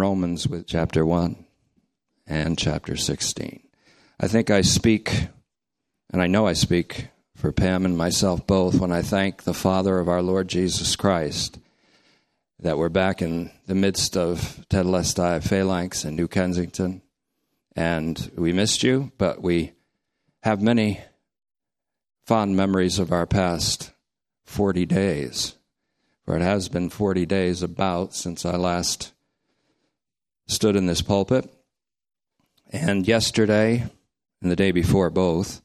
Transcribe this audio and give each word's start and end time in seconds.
Romans 0.00 0.48
with 0.48 0.66
chapter 0.66 1.04
1 1.04 1.44
and 2.26 2.56
chapter 2.56 2.96
16. 2.96 3.60
I 4.18 4.28
think 4.28 4.48
I 4.48 4.62
speak, 4.62 5.28
and 6.10 6.22
I 6.22 6.26
know 6.26 6.46
I 6.46 6.54
speak 6.54 7.08
for 7.36 7.52
Pam 7.52 7.84
and 7.84 7.98
myself 7.98 8.46
both, 8.46 8.76
when 8.76 8.92
I 8.92 9.02
thank 9.02 9.42
the 9.42 9.52
Father 9.52 9.98
of 9.98 10.08
our 10.08 10.22
Lord 10.22 10.48
Jesus 10.48 10.96
Christ 10.96 11.58
that 12.60 12.78
we're 12.78 12.88
back 12.88 13.20
in 13.20 13.50
the 13.66 13.74
midst 13.74 14.16
of 14.16 14.64
Tetelestai, 14.70 15.46
Phalanx, 15.46 16.06
in 16.06 16.16
New 16.16 16.28
Kensington. 16.28 17.02
And 17.76 18.30
we 18.36 18.54
missed 18.54 18.82
you, 18.82 19.12
but 19.18 19.42
we 19.42 19.72
have 20.42 20.62
many 20.62 21.02
fond 22.24 22.56
memories 22.56 22.98
of 22.98 23.12
our 23.12 23.26
past 23.26 23.92
40 24.44 24.86
days. 24.86 25.56
For 26.24 26.36
it 26.36 26.42
has 26.42 26.70
been 26.70 26.88
40 26.88 27.26
days 27.26 27.62
about 27.62 28.14
since 28.14 28.46
I 28.46 28.56
last 28.56 29.12
stood 30.50 30.76
in 30.76 30.86
this 30.86 31.02
pulpit. 31.02 31.48
And 32.70 33.06
yesterday, 33.06 33.84
and 34.42 34.50
the 34.50 34.56
day 34.56 34.70
before 34.70 35.10
both, 35.10 35.60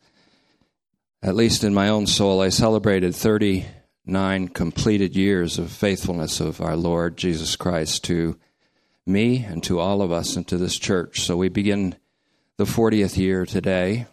at 1.21 1.35
least 1.35 1.63
in 1.63 1.73
my 1.73 1.89
own 1.89 2.07
soul, 2.07 2.41
I 2.41 2.49
celebrated 2.49 3.15
39 3.15 4.47
completed 4.49 5.15
years 5.15 5.57
of 5.57 5.71
faithfulness 5.71 6.39
of 6.39 6.61
our 6.61 6.75
Lord 6.75 7.17
Jesus 7.17 7.55
Christ 7.55 8.03
to 8.05 8.37
me 9.05 9.43
and 9.43 9.63
to 9.63 9.79
all 9.79 10.01
of 10.01 10.11
us 10.11 10.35
and 10.35 10.47
to 10.47 10.57
this 10.57 10.77
church. 10.77 11.21
So 11.21 11.37
we 11.37 11.49
begin 11.49 11.95
the 12.57 12.65
40th 12.65 13.17
year 13.17 13.45
today. 13.45 14.07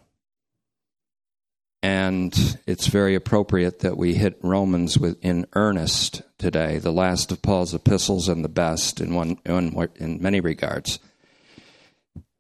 And 1.83 2.33
it's 2.65 2.87
very 2.87 3.17
appropriate 3.17 3.81
that 3.81 3.97
we 3.97 4.15
hit 4.15 4.39
Romans 4.43 4.97
with, 4.97 5.19
in 5.21 5.47
earnest 5.55 6.23
today, 6.39 6.79
the 6.79 6.93
last 6.93 7.33
of 7.33 7.43
Paul's 7.43 7.75
epistles 7.75 8.29
and 8.29 8.45
the 8.45 8.49
best 8.49 9.01
in, 9.01 9.15
one, 9.15 9.39
in, 9.45 9.89
in 9.97 10.23
many 10.23 10.41
regards. 10.41 11.01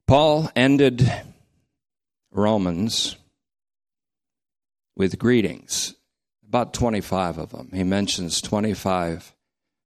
Paul 0.06 0.48
ended 0.54 1.10
Romans 2.30 3.16
with 4.96 5.18
greetings, 5.18 5.94
about 6.46 6.72
25 6.72 7.38
of 7.38 7.50
them. 7.50 7.70
He 7.72 7.82
mentions 7.82 8.40
25 8.40 9.34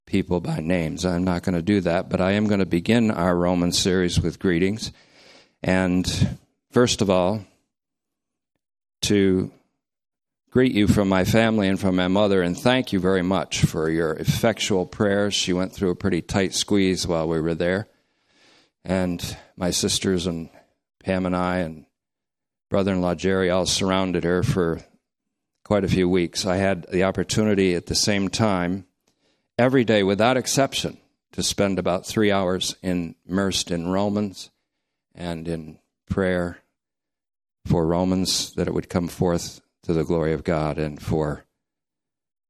people 0.06 0.40
by 0.40 0.60
names. 0.60 1.06
I'm 1.06 1.24
not 1.24 1.42
going 1.42 1.54
to 1.54 1.62
do 1.62 1.80
that, 1.80 2.10
but 2.10 2.20
I 2.20 2.32
am 2.32 2.46
going 2.46 2.60
to 2.60 2.66
begin 2.66 3.10
our 3.10 3.34
Roman 3.34 3.72
series 3.72 4.20
with 4.20 4.38
greetings. 4.38 4.92
And 5.62 6.36
first 6.70 7.00
of 7.00 7.08
all, 7.08 7.44
to 9.06 9.50
greet 10.50 10.72
you 10.72 10.88
from 10.88 11.08
my 11.08 11.24
family 11.24 11.68
and 11.68 11.78
from 11.78 11.96
my 11.96 12.08
mother, 12.08 12.42
and 12.42 12.58
thank 12.58 12.92
you 12.92 12.98
very 12.98 13.22
much 13.22 13.62
for 13.62 13.90
your 13.90 14.14
effectual 14.14 14.86
prayers. 14.86 15.34
She 15.34 15.52
went 15.52 15.72
through 15.72 15.90
a 15.90 15.96
pretty 15.96 16.22
tight 16.22 16.54
squeeze 16.54 17.06
while 17.06 17.28
we 17.28 17.40
were 17.40 17.54
there. 17.54 17.88
And 18.84 19.36
my 19.56 19.70
sisters 19.70 20.26
and 20.26 20.48
Pam 21.04 21.26
and 21.26 21.36
I 21.36 21.58
and 21.58 21.86
brother 22.68 22.92
in 22.92 23.00
law 23.00 23.14
Jerry 23.14 23.50
all 23.50 23.66
surrounded 23.66 24.24
her 24.24 24.42
for 24.42 24.80
quite 25.62 25.84
a 25.84 25.88
few 25.88 26.08
weeks. 26.08 26.46
I 26.46 26.56
had 26.56 26.86
the 26.90 27.04
opportunity 27.04 27.74
at 27.74 27.86
the 27.86 27.94
same 27.94 28.28
time, 28.28 28.86
every 29.58 29.84
day 29.84 30.02
without 30.02 30.36
exception, 30.36 30.98
to 31.32 31.42
spend 31.42 31.78
about 31.78 32.06
three 32.06 32.32
hours 32.32 32.76
immersed 32.82 33.70
in 33.70 33.88
Romans 33.88 34.50
and 35.14 35.46
in 35.46 35.78
prayer 36.08 36.58
for 37.66 37.86
Romans 37.86 38.54
that 38.54 38.68
it 38.68 38.74
would 38.74 38.88
come 38.88 39.08
forth 39.08 39.60
to 39.82 39.92
the 39.92 40.04
glory 40.04 40.32
of 40.32 40.44
God 40.44 40.78
and 40.78 41.00
for 41.00 41.44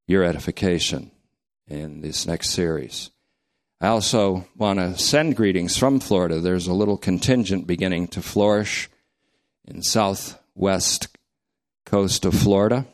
your 0.06 0.23
edification 0.23 1.11
in 1.67 2.00
this 2.00 2.27
next 2.27 2.50
series. 2.50 3.11
I 3.81 3.89
also 3.89 4.47
want 4.56 4.78
to 4.78 4.97
send 4.97 5.36
greetings 5.36 5.77
from 5.77 6.00
Florida. 6.00 6.41
There's 6.41 6.67
a 6.67 6.73
little 6.73 6.97
contingent 6.97 7.67
beginning 7.67 8.08
to 8.08 8.23
flourish 8.23 8.89
in 9.67 9.83
southwest 9.83 11.08
coast 11.84 12.25
of 12.25 12.34
Florida 12.34 12.86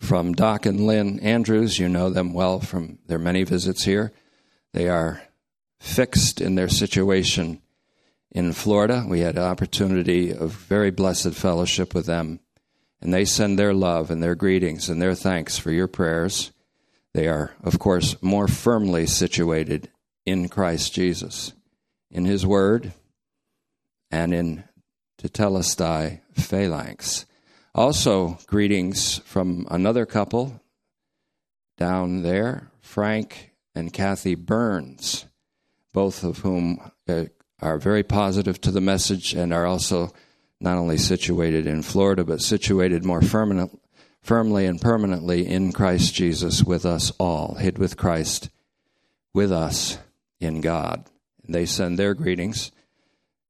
from 0.00 0.32
Doc 0.34 0.66
and 0.66 0.84
Lynn 0.84 1.20
Andrews. 1.20 1.78
You 1.78 1.88
know 1.88 2.10
them 2.10 2.32
well 2.32 2.58
from 2.58 2.98
their 3.06 3.20
many 3.20 3.44
visits 3.44 3.84
here. 3.84 4.12
They 4.72 4.88
are 4.88 5.22
fixed 5.78 6.40
in 6.40 6.56
their 6.56 6.68
situation 6.68 7.61
in 8.32 8.52
Florida. 8.52 9.04
We 9.06 9.20
had 9.20 9.36
an 9.36 9.44
opportunity 9.44 10.32
of 10.32 10.52
very 10.52 10.90
blessed 10.90 11.34
fellowship 11.34 11.94
with 11.94 12.06
them, 12.06 12.40
and 13.00 13.12
they 13.12 13.24
send 13.24 13.58
their 13.58 13.74
love 13.74 14.10
and 14.10 14.22
their 14.22 14.34
greetings 14.34 14.88
and 14.88 15.00
their 15.00 15.14
thanks 15.14 15.58
for 15.58 15.70
your 15.70 15.88
prayers. 15.88 16.50
They 17.14 17.28
are, 17.28 17.54
of 17.62 17.78
course, 17.78 18.20
more 18.22 18.48
firmly 18.48 19.06
situated 19.06 19.90
in 20.24 20.48
Christ 20.48 20.94
Jesus, 20.94 21.52
in 22.10 22.24
His 22.24 22.46
Word, 22.46 22.92
and 24.10 24.32
in 24.32 24.64
Tetelestai 25.20 26.20
Phalanx. 26.32 27.26
Also, 27.74 28.38
greetings 28.46 29.18
from 29.18 29.66
another 29.70 30.06
couple 30.06 30.60
down 31.76 32.22
there, 32.22 32.70
Frank 32.80 33.52
and 33.74 33.92
Kathy 33.92 34.34
Burns, 34.34 35.26
both 35.92 36.22
of 36.24 36.38
whom 36.38 36.78
uh, 37.08 37.24
are 37.62 37.78
very 37.78 38.02
positive 38.02 38.60
to 38.60 38.70
the 38.70 38.80
message 38.80 39.32
and 39.32 39.52
are 39.52 39.66
also 39.66 40.12
not 40.60 40.76
only 40.76 40.98
situated 40.98 41.66
in 41.66 41.82
Florida, 41.82 42.24
but 42.24 42.40
situated 42.40 43.04
more 43.04 43.20
permanent, 43.20 43.80
firmly 44.20 44.66
and 44.66 44.80
permanently 44.80 45.46
in 45.46 45.72
Christ 45.72 46.14
Jesus 46.14 46.62
with 46.62 46.84
us 46.84 47.12
all, 47.18 47.54
hid 47.54 47.78
with 47.78 47.96
Christ, 47.96 48.50
with 49.32 49.52
us 49.52 49.98
in 50.40 50.60
God. 50.60 51.04
They 51.48 51.66
send 51.66 51.98
their 51.98 52.14
greetings. 52.14 52.70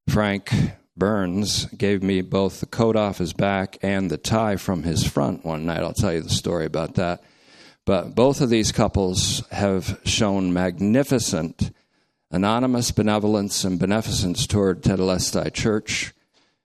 Frank 0.08 0.52
Burns 0.96 1.66
gave 1.66 2.02
me 2.02 2.20
both 2.20 2.60
the 2.60 2.66
coat 2.66 2.96
off 2.96 3.18
his 3.18 3.32
back 3.32 3.78
and 3.82 4.10
the 4.10 4.18
tie 4.18 4.56
from 4.56 4.82
his 4.82 5.06
front 5.06 5.44
one 5.44 5.66
night. 5.66 5.80
I'll 5.80 5.92
tell 5.92 6.12
you 6.12 6.20
the 6.20 6.30
story 6.30 6.66
about 6.66 6.94
that. 6.94 7.22
But 7.84 8.14
both 8.14 8.40
of 8.40 8.50
these 8.50 8.72
couples 8.72 9.42
have 9.50 10.00
shown 10.04 10.52
magnificent 10.52 11.72
anonymous 12.32 12.90
benevolence 12.90 13.62
and 13.62 13.78
beneficence 13.78 14.46
toward 14.46 14.82
Tetelestai 14.82 15.52
Church 15.52 16.12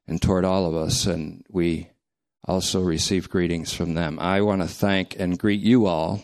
and 0.07 0.21
toward 0.21 0.45
all 0.45 0.65
of 0.65 0.75
us, 0.75 1.05
and 1.05 1.45
we 1.49 1.89
also 2.45 2.81
receive 2.81 3.29
greetings 3.29 3.73
from 3.73 3.93
them. 3.93 4.17
I 4.19 4.41
want 4.41 4.61
to 4.61 4.67
thank 4.67 5.19
and 5.19 5.37
greet 5.37 5.59
you 5.59 5.85
all 5.85 6.23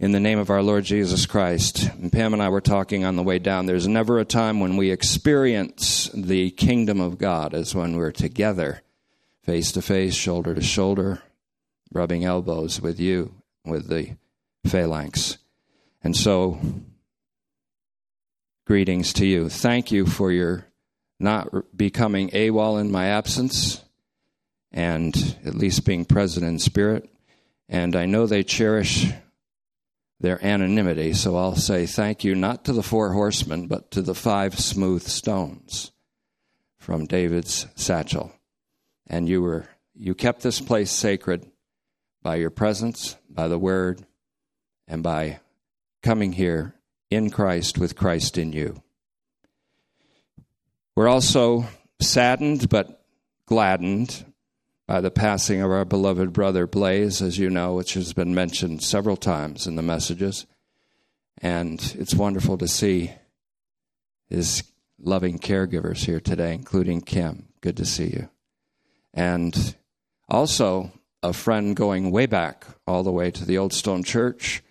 in 0.00 0.10
the 0.10 0.18
name 0.18 0.40
of 0.40 0.50
our 0.50 0.62
Lord 0.62 0.84
Jesus 0.84 1.24
Christ. 1.24 1.88
And 1.92 2.12
Pam 2.12 2.32
and 2.32 2.42
I 2.42 2.48
were 2.48 2.60
talking 2.60 3.04
on 3.04 3.14
the 3.14 3.22
way 3.22 3.38
down. 3.38 3.66
There's 3.66 3.86
never 3.86 4.18
a 4.18 4.24
time 4.24 4.58
when 4.58 4.76
we 4.76 4.90
experience 4.90 6.10
the 6.12 6.50
kingdom 6.50 7.00
of 7.00 7.18
God 7.18 7.54
as 7.54 7.76
when 7.76 7.96
we're 7.96 8.10
together, 8.10 8.82
face 9.44 9.70
to 9.72 9.82
face, 9.82 10.14
shoulder 10.14 10.52
to 10.52 10.60
shoulder, 10.60 11.22
rubbing 11.92 12.24
elbows 12.24 12.80
with 12.80 12.98
you, 12.98 13.32
with 13.64 13.86
the 13.86 14.16
phalanx. 14.66 15.38
And 16.02 16.16
so, 16.16 16.58
greetings 18.66 19.12
to 19.14 19.26
you. 19.26 19.48
Thank 19.48 19.92
you 19.92 20.06
for 20.06 20.32
your 20.32 20.66
not 21.20 21.76
becoming 21.76 22.30
AWOL 22.30 22.80
in 22.80 22.90
my 22.90 23.06
absence 23.06 23.82
and 24.72 25.36
at 25.44 25.54
least 25.54 25.84
being 25.84 26.04
present 26.04 26.46
in 26.46 26.58
spirit. 26.58 27.08
And 27.68 27.94
I 27.94 28.06
know 28.06 28.26
they 28.26 28.42
cherish 28.42 29.06
their 30.20 30.44
anonymity. 30.44 31.12
So 31.12 31.36
I'll 31.36 31.56
say 31.56 31.86
thank 31.86 32.24
you 32.24 32.34
not 32.34 32.64
to 32.64 32.72
the 32.72 32.82
four 32.82 33.12
horsemen, 33.12 33.66
but 33.66 33.90
to 33.92 34.02
the 34.02 34.14
five 34.14 34.58
smooth 34.58 35.02
stones 35.02 35.92
from 36.78 37.06
David's 37.06 37.66
satchel. 37.74 38.32
And 39.06 39.28
you 39.28 39.42
were 39.42 39.68
you 39.94 40.14
kept 40.14 40.42
this 40.42 40.60
place 40.60 40.90
sacred 40.90 41.46
by 42.22 42.36
your 42.36 42.50
presence, 42.50 43.16
by 43.28 43.46
the 43.46 43.58
word, 43.58 44.04
and 44.88 45.02
by 45.02 45.38
coming 46.02 46.32
here 46.32 46.73
in 47.14 47.30
Christ 47.30 47.78
with 47.78 47.96
Christ 47.96 48.38
in 48.38 48.52
you. 48.52 48.82
We're 50.96 51.08
also 51.08 51.66
saddened 52.00 52.68
but 52.68 53.04
gladdened 53.46 54.24
by 54.86 55.00
the 55.00 55.10
passing 55.10 55.62
of 55.62 55.70
our 55.70 55.84
beloved 55.84 56.32
brother 56.32 56.66
Blaze, 56.66 57.22
as 57.22 57.38
you 57.38 57.50
know, 57.50 57.74
which 57.74 57.94
has 57.94 58.12
been 58.12 58.34
mentioned 58.34 58.82
several 58.82 59.16
times 59.16 59.66
in 59.66 59.76
the 59.76 59.82
messages. 59.82 60.46
And 61.38 61.80
it's 61.98 62.14
wonderful 62.14 62.58
to 62.58 62.68
see 62.68 63.12
his 64.28 64.62
loving 64.98 65.38
caregivers 65.38 66.04
here 66.04 66.20
today, 66.20 66.54
including 66.54 67.00
Kim. 67.00 67.48
Good 67.60 67.76
to 67.78 67.84
see 67.84 68.08
you. 68.08 68.28
And 69.12 69.74
also 70.28 70.92
a 71.22 71.32
friend 71.32 71.74
going 71.74 72.10
way 72.10 72.26
back, 72.26 72.66
all 72.86 73.02
the 73.02 73.12
way 73.12 73.30
to 73.30 73.44
the 73.44 73.58
Old 73.58 73.72
Stone 73.72 74.04
Church, 74.04 74.62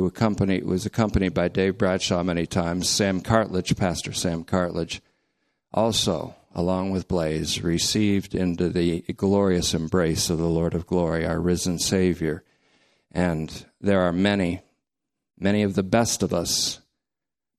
who 0.00 0.06
accompanied, 0.06 0.64
was 0.64 0.86
accompanied 0.86 1.34
by 1.34 1.46
Dave 1.46 1.76
Bradshaw 1.76 2.22
many 2.22 2.46
times, 2.46 2.88
Sam 2.88 3.20
Cartledge, 3.20 3.76
Pastor 3.76 4.14
Sam 4.14 4.44
Cartledge, 4.44 5.02
also 5.74 6.34
along 6.54 6.90
with 6.90 7.06
Blaze, 7.06 7.62
received 7.62 8.34
into 8.34 8.70
the 8.70 9.02
glorious 9.18 9.74
embrace 9.74 10.30
of 10.30 10.38
the 10.38 10.46
Lord 10.46 10.72
of 10.72 10.86
glory, 10.86 11.26
our 11.26 11.38
risen 11.38 11.78
Savior. 11.78 12.42
And 13.12 13.66
there 13.78 14.00
are 14.00 14.12
many, 14.12 14.62
many 15.38 15.64
of 15.64 15.74
the 15.74 15.82
best 15.82 16.22
of 16.22 16.32
us 16.32 16.80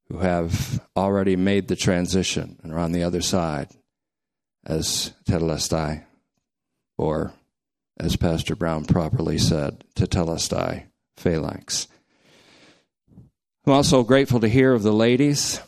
who 0.10 0.18
have 0.18 0.84
already 0.98 1.36
made 1.36 1.68
the 1.68 1.76
transition 1.76 2.58
and 2.64 2.74
are 2.74 2.80
on 2.80 2.92
the 2.92 3.04
other 3.04 3.22
side, 3.22 3.70
as 4.66 5.14
Tetelestai, 5.26 6.06
or 6.98 7.34
as 8.00 8.16
Pastor 8.16 8.56
Brown 8.56 8.86
properly 8.86 9.38
said, 9.38 9.84
Tetelestai 9.96 10.86
phalanx. 11.16 11.88
I'm 13.64 13.74
also 13.74 14.02
grateful 14.02 14.40
to 14.40 14.48
hear 14.48 14.74
of 14.74 14.82
the 14.82 14.92
ladies 14.92 15.62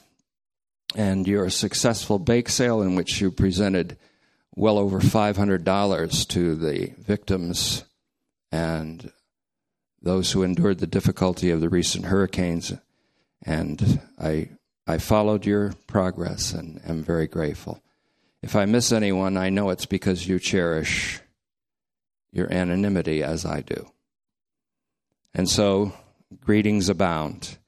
and 0.95 1.27
your 1.27 1.51
successful 1.51 2.17
bake 2.17 2.49
sale 2.49 2.81
in 2.81 2.95
which 2.95 3.21
you 3.21 3.29
presented 3.29 3.97
well 4.55 4.79
over 4.79 4.99
$500 4.99 6.27
to 6.29 6.55
the 6.55 6.93
victims 6.97 7.83
and 8.51 9.11
those 10.01 10.31
who 10.31 10.41
endured 10.41 10.79
the 10.79 10.87
difficulty 10.87 11.51
of 11.51 11.61
the 11.61 11.69
recent 11.69 12.05
hurricanes. 12.05 12.73
And 13.45 14.01
I, 14.19 14.49
I 14.87 14.97
followed 14.97 15.45
your 15.45 15.73
progress 15.85 16.51
and 16.51 16.81
am 16.87 17.03
very 17.03 17.27
grateful. 17.27 17.79
If 18.41 18.55
I 18.55 18.65
miss 18.65 18.91
anyone, 18.91 19.37
I 19.37 19.51
know 19.51 19.69
it's 19.69 19.85
because 19.85 20.27
you 20.27 20.39
cherish 20.39 21.21
your 22.31 22.51
anonymity 22.51 23.21
as 23.21 23.45
I 23.45 23.61
do. 23.61 23.91
And 25.35 25.47
so, 25.47 25.93
greetings 26.41 26.89
abound. 26.89 27.59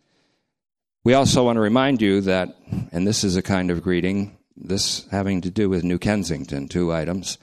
We 1.06 1.14
also 1.14 1.44
want 1.44 1.58
to 1.58 1.62
remind 1.62 2.02
you 2.02 2.22
that, 2.22 2.56
and 2.92 3.06
this 3.06 3.24
is 3.24 3.36
a 3.36 3.44
kind 3.44 3.70
of 3.70 3.84
greeting, 3.84 4.40
this 4.58 5.06
having 5.12 5.42
to 5.42 5.52
do 5.52 5.70
with 5.70 5.84
New 5.84 6.00
Kensington, 6.00 6.68
two 6.68 6.92
items. 6.92 7.38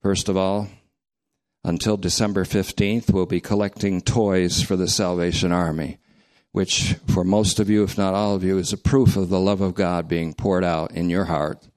First 0.00 0.30
of 0.30 0.38
all, 0.38 0.68
until 1.62 1.98
December 1.98 2.44
15th, 2.44 3.12
we'll 3.12 3.26
be 3.26 3.38
collecting 3.38 4.00
toys 4.00 4.62
for 4.62 4.76
the 4.76 4.88
Salvation 4.88 5.52
Army, 5.52 5.98
which 6.52 6.94
for 7.06 7.22
most 7.22 7.60
of 7.60 7.68
you, 7.68 7.82
if 7.82 7.98
not 7.98 8.14
all 8.14 8.34
of 8.34 8.44
you, 8.44 8.56
is 8.56 8.72
a 8.72 8.78
proof 8.78 9.14
of 9.14 9.28
the 9.28 9.38
love 9.38 9.60
of 9.60 9.74
God 9.74 10.08
being 10.08 10.32
poured 10.32 10.64
out 10.64 10.92
in 10.92 11.10
your 11.10 11.26
heart 11.26 11.68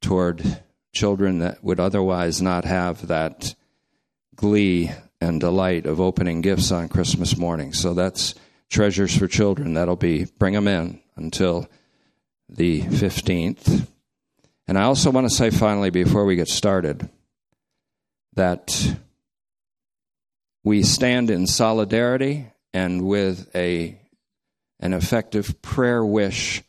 toward 0.00 0.62
children 0.92 1.40
that 1.40 1.64
would 1.64 1.80
otherwise 1.80 2.40
not 2.40 2.64
have 2.64 3.08
that 3.08 3.56
glee 4.36 4.92
and 5.20 5.40
delight 5.40 5.84
of 5.84 6.00
opening 6.00 6.42
gifts 6.42 6.70
on 6.70 6.88
Christmas 6.88 7.36
morning. 7.36 7.72
So 7.72 7.92
that's 7.92 8.36
treasures 8.68 9.16
for 9.16 9.26
children. 9.26 9.74
That'll 9.74 9.96
be 9.96 10.24
bring 10.24 10.54
them 10.54 10.68
in 10.68 11.00
until 11.16 11.68
the 12.48 12.82
15th. 12.82 13.86
And 14.66 14.78
I 14.78 14.82
also 14.82 15.10
want 15.10 15.28
to 15.28 15.34
say 15.34 15.50
finally, 15.50 15.90
before 15.90 16.24
we 16.24 16.36
get 16.36 16.48
started, 16.48 17.08
that 18.34 18.96
we 20.62 20.82
stand 20.82 21.30
in 21.30 21.46
solidarity 21.46 22.52
and 22.74 23.06
with 23.06 23.50
a, 23.54 23.98
an 24.80 24.92
effective 24.92 25.60
prayer 25.62 26.04
wish 26.04 26.62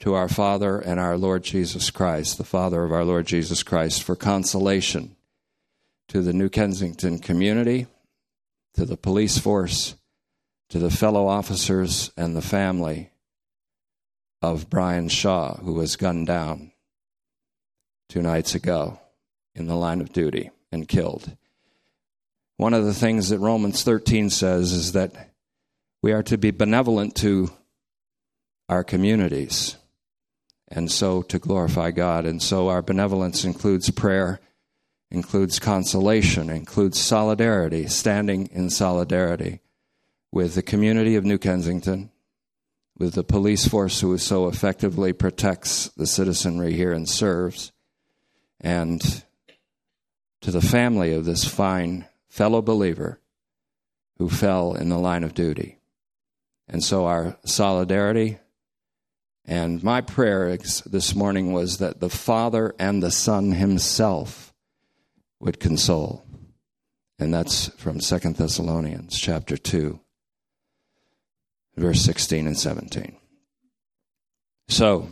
to 0.00 0.14
our 0.14 0.28
Father 0.28 0.78
and 0.78 1.00
our 1.00 1.16
Lord 1.16 1.44
Jesus 1.44 1.90
Christ, 1.90 2.36
the 2.36 2.44
Father 2.44 2.84
of 2.84 2.92
our 2.92 3.04
Lord 3.04 3.26
Jesus 3.26 3.62
Christ, 3.62 4.02
for 4.02 4.16
consolation 4.16 5.16
to 6.08 6.20
the 6.20 6.32
New 6.32 6.48
Kensington 6.48 7.20
community 7.20 7.86
to 8.74 8.84
the 8.84 8.96
police 8.96 9.38
force, 9.38 9.96
to 10.70 10.78
the 10.78 10.90
fellow 10.90 11.26
officers 11.26 12.12
and 12.16 12.36
the 12.36 12.42
family 12.42 13.10
of 14.42 14.68
Brian 14.68 15.08
Shaw, 15.08 15.56
who 15.56 15.74
was 15.74 15.96
gunned 15.96 16.26
down 16.26 16.72
two 18.08 18.22
nights 18.22 18.54
ago 18.54 19.00
in 19.54 19.66
the 19.66 19.76
line 19.76 20.00
of 20.00 20.12
duty 20.12 20.50
and 20.70 20.88
killed. 20.88 21.36
One 22.56 22.74
of 22.74 22.84
the 22.84 22.94
things 22.94 23.30
that 23.30 23.38
Romans 23.38 23.82
13 23.82 24.30
says 24.30 24.72
is 24.72 24.92
that 24.92 25.32
we 26.02 26.12
are 26.12 26.22
to 26.24 26.36
be 26.36 26.50
benevolent 26.50 27.14
to 27.16 27.50
our 28.68 28.84
communities 28.84 29.76
and 30.68 30.90
so 30.90 31.22
to 31.22 31.38
glorify 31.38 31.90
God. 31.90 32.26
And 32.26 32.42
so 32.42 32.68
our 32.68 32.82
benevolence 32.82 33.44
includes 33.44 33.90
prayer 33.90 34.40
includes 35.14 35.58
consolation, 35.58 36.50
includes 36.50 36.98
solidarity, 36.98 37.86
standing 37.86 38.48
in 38.52 38.68
solidarity 38.68 39.60
with 40.32 40.54
the 40.54 40.62
community 40.62 41.14
of 41.16 41.24
New 41.24 41.38
Kensington, 41.38 42.10
with 42.98 43.14
the 43.14 43.24
police 43.24 43.66
force 43.66 44.00
who 44.00 44.18
so 44.18 44.48
effectively 44.48 45.12
protects 45.12 45.88
the 45.90 46.06
citizenry 46.06 46.74
here 46.74 46.92
and 46.92 47.08
serves, 47.08 47.72
and 48.60 49.24
to 50.40 50.50
the 50.50 50.60
family 50.60 51.14
of 51.14 51.24
this 51.24 51.44
fine 51.44 52.06
fellow 52.28 52.60
believer 52.60 53.20
who 54.18 54.28
fell 54.28 54.74
in 54.74 54.88
the 54.88 54.98
line 54.98 55.24
of 55.24 55.34
duty. 55.34 55.78
And 56.68 56.82
so 56.82 57.06
our 57.06 57.36
solidarity 57.44 58.38
and 59.44 59.82
my 59.82 60.00
prayer 60.00 60.56
this 60.56 61.14
morning 61.14 61.52
was 61.52 61.78
that 61.78 62.00
the 62.00 62.08
Father 62.08 62.74
and 62.78 63.02
the 63.02 63.10
Son 63.10 63.52
himself 63.52 64.53
would 65.44 65.60
console. 65.60 66.24
And 67.18 67.32
that's 67.32 67.68
from 67.76 68.00
Second 68.00 68.36
Thessalonians 68.36 69.20
chapter 69.20 69.56
2, 69.56 70.00
verse 71.76 72.00
16 72.00 72.46
and 72.46 72.58
17. 72.58 73.16
So, 74.68 75.10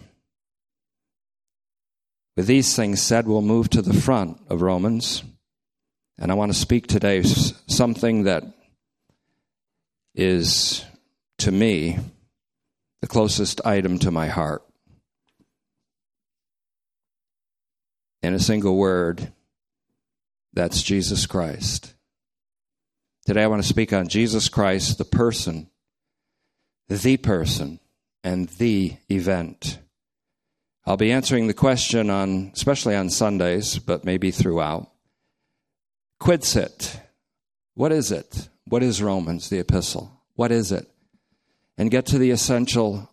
with 2.35 2.47
these 2.47 2.75
things 2.75 3.03
said, 3.03 3.29
we'll 3.29 3.43
move 3.43 3.69
to 3.71 3.83
the 3.83 3.93
front 3.93 4.41
of 4.49 4.63
Romans. 4.63 5.23
And 6.19 6.33
I 6.33 6.35
want 6.35 6.51
to 6.51 6.59
speak 6.59 6.87
today 6.87 7.23
something 7.23 8.25
that 8.25 8.43
is, 10.15 10.83
to 11.39 11.53
me, 11.53 11.99
the 13.03 13.07
closest 13.07 13.61
item 13.67 13.99
to 13.99 14.11
my 14.11 14.29
heart. 14.29 14.63
In 18.23 18.33
a 18.33 18.41
single 18.41 18.77
word, 18.77 19.31
that's 20.53 20.83
Jesus 20.83 21.27
Christ. 21.27 21.95
Today 23.25 23.45
I 23.45 23.47
want 23.47 23.63
to 23.63 23.69
speak 23.69 23.93
on 23.93 24.09
Jesus 24.09 24.49
Christ, 24.49 24.99
the 24.99 25.05
person, 25.05 25.71
the 26.89 27.17
person, 27.17 27.81
and 28.25 28.49
the 28.49 28.97
event. 29.09 29.79
I'll 30.85 30.97
be 30.97 31.13
answering 31.13 31.47
the 31.47 31.55
question 31.55 32.11
on, 32.11 32.51
especially 32.55 32.97
on 32.97 33.09
Sundays, 33.09 33.79
but 33.79 34.05
maybe 34.05 34.31
throughout. 34.31 34.91
Quidsit. 36.21 37.01
What 37.75 37.93
is 37.93 38.11
it? 38.11 38.49
What 38.65 38.83
is 38.83 39.03
Romans, 39.03 39.49
the 39.49 39.61
epistle? 39.61 40.21
What 40.35 40.51
is 40.51 40.73
it? 40.73 40.89
And 41.79 41.91
get 41.91 42.07
to 42.07 42.19
the 42.19 42.31
essential 42.31 43.09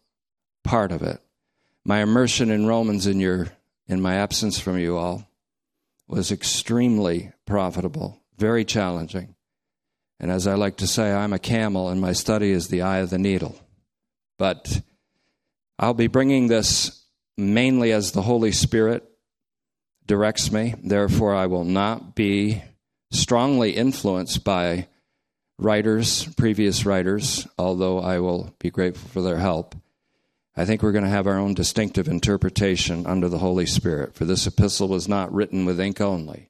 part 0.63 0.91
of 0.91 1.03
it. 1.03 1.21
My 1.85 2.01
immersion 2.01 2.49
in 2.51 2.65
Romans 2.65 3.07
in 3.07 3.19
your 3.19 3.47
in 3.87 4.01
my 4.01 4.15
absence 4.15 4.59
from 4.59 4.77
you 4.77 4.97
all 4.97 5.28
was 6.09 6.31
extremely 6.31 7.31
profitable, 7.45 8.19
very 8.37 8.65
challenging. 8.65 9.35
And 10.19 10.31
as 10.31 10.47
I 10.47 10.55
like 10.55 10.77
to 10.77 10.87
say, 10.87 11.13
I'm 11.13 11.33
a 11.33 11.39
camel 11.39 11.87
and 11.87 12.01
my 12.01 12.13
study 12.13 12.51
is 12.51 12.67
the 12.67 12.81
eye 12.81 12.97
of 12.97 13.11
the 13.11 13.19
needle. 13.19 13.55
But 14.37 14.81
I'll 15.77 15.93
be 15.93 16.07
bringing 16.07 16.47
this 16.47 17.05
mainly 17.37 17.91
as 17.91 18.11
the 18.11 18.23
Holy 18.23 18.51
Spirit 18.51 19.07
directs 20.07 20.51
me. 20.51 20.73
Therefore, 20.83 21.35
I 21.35 21.45
will 21.45 21.63
not 21.63 22.15
be 22.15 22.63
strongly 23.11 23.71
influenced 23.71 24.43
by 24.43 24.87
writers, 25.59 26.25
previous 26.35 26.85
writers, 26.85 27.47
although 27.57 27.99
I 27.99 28.19
will 28.19 28.55
be 28.59 28.71
grateful 28.71 29.07
for 29.09 29.21
their 29.21 29.37
help. 29.37 29.75
I 30.59 30.65
think 30.65 30.83
we're 30.83 30.91
going 30.91 31.05
to 31.05 31.09
have 31.09 31.25
our 31.25 31.37
own 31.37 31.53
distinctive 31.53 32.09
interpretation 32.09 33.05
under 33.05 33.29
the 33.29 33.37
Holy 33.37 33.65
Spirit. 33.65 34.13
For 34.13 34.25
this 34.25 34.45
epistle 34.45 34.89
was 34.89 35.07
not 35.07 35.31
written 35.31 35.63
with 35.63 35.79
ink 35.79 36.01
only, 36.01 36.49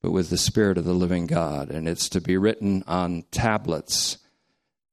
but 0.00 0.12
with 0.12 0.30
the 0.30 0.38
Spirit 0.38 0.78
of 0.78 0.86
the 0.86 0.94
living 0.94 1.26
God. 1.26 1.68
And 1.70 1.86
it's 1.86 2.08
to 2.08 2.22
be 2.22 2.38
written 2.38 2.82
on 2.86 3.24
tablets, 3.30 4.16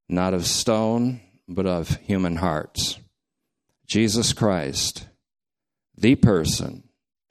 not 0.09 0.33
of 0.33 0.45
stone, 0.45 1.21
but 1.47 1.65
of 1.65 1.95
human 1.95 2.35
hearts. 2.35 2.99
Jesus 3.85 4.33
Christ, 4.33 5.07
the 5.97 6.15
person 6.15 6.83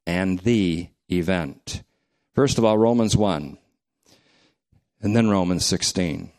and 0.07 0.39
the 0.39 0.89
event. 1.11 1.83
First 2.35 2.57
of 2.57 2.65
all, 2.65 2.79
Romans 2.79 3.15
1, 3.15 3.59
and 5.03 5.15
then 5.15 5.29
Romans 5.29 5.67
16. 5.67 6.33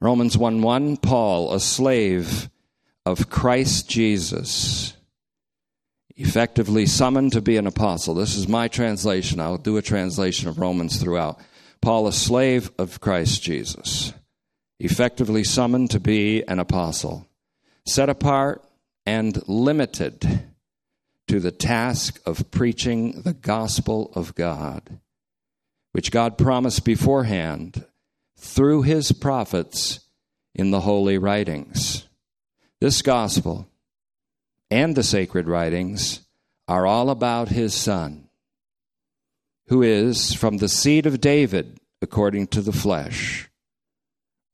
Romans 0.00 0.38
1 0.38 0.62
1, 0.62 0.96
Paul, 0.96 1.52
a 1.52 1.60
slave 1.60 2.48
of 3.08 3.30
Christ 3.30 3.88
Jesus, 3.88 4.92
effectively 6.14 6.84
summoned 6.84 7.32
to 7.32 7.40
be 7.40 7.56
an 7.56 7.66
apostle. 7.66 8.14
This 8.14 8.36
is 8.36 8.46
my 8.46 8.68
translation. 8.68 9.40
I'll 9.40 9.56
do 9.56 9.78
a 9.78 9.82
translation 9.82 10.46
of 10.46 10.58
Romans 10.58 11.00
throughout. 11.00 11.40
Paul, 11.80 12.06
a 12.06 12.12
slave 12.12 12.70
of 12.78 13.00
Christ 13.00 13.42
Jesus, 13.42 14.12
effectively 14.78 15.42
summoned 15.42 15.90
to 15.92 16.00
be 16.00 16.42
an 16.46 16.58
apostle, 16.58 17.26
set 17.86 18.10
apart 18.10 18.62
and 19.06 19.42
limited 19.48 20.44
to 21.28 21.40
the 21.40 21.52
task 21.52 22.20
of 22.26 22.50
preaching 22.50 23.22
the 23.22 23.32
gospel 23.32 24.12
of 24.14 24.34
God, 24.34 24.98
which 25.92 26.10
God 26.10 26.36
promised 26.36 26.84
beforehand 26.84 27.86
through 28.36 28.82
his 28.82 29.12
prophets 29.12 30.00
in 30.54 30.72
the 30.72 30.80
holy 30.80 31.16
writings. 31.16 32.07
This 32.80 33.02
gospel 33.02 33.68
and 34.70 34.94
the 34.94 35.02
sacred 35.02 35.48
writings 35.48 36.20
are 36.68 36.86
all 36.86 37.10
about 37.10 37.48
his 37.48 37.74
son, 37.74 38.28
who 39.66 39.82
is 39.82 40.32
from 40.32 40.58
the 40.58 40.68
seed 40.68 41.04
of 41.04 41.20
David 41.20 41.80
according 42.00 42.46
to 42.48 42.60
the 42.60 42.72
flesh 42.72 43.50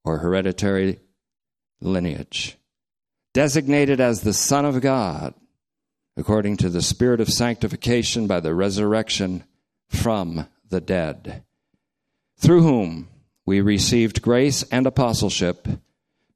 or 0.04 0.18
hereditary 0.18 1.00
lineage, 1.80 2.56
designated 3.34 4.00
as 4.00 4.22
the 4.22 4.32
Son 4.32 4.64
of 4.64 4.80
God 4.80 5.34
according 6.16 6.56
to 6.58 6.70
the 6.70 6.82
Spirit 6.82 7.20
of 7.20 7.28
sanctification 7.28 8.26
by 8.26 8.40
the 8.40 8.54
resurrection 8.54 9.44
from 9.88 10.48
the 10.70 10.80
dead, 10.80 11.42
through 12.38 12.62
whom 12.62 13.08
we 13.44 13.60
received 13.60 14.22
grace 14.22 14.62
and 14.70 14.86
apostleship 14.86 15.68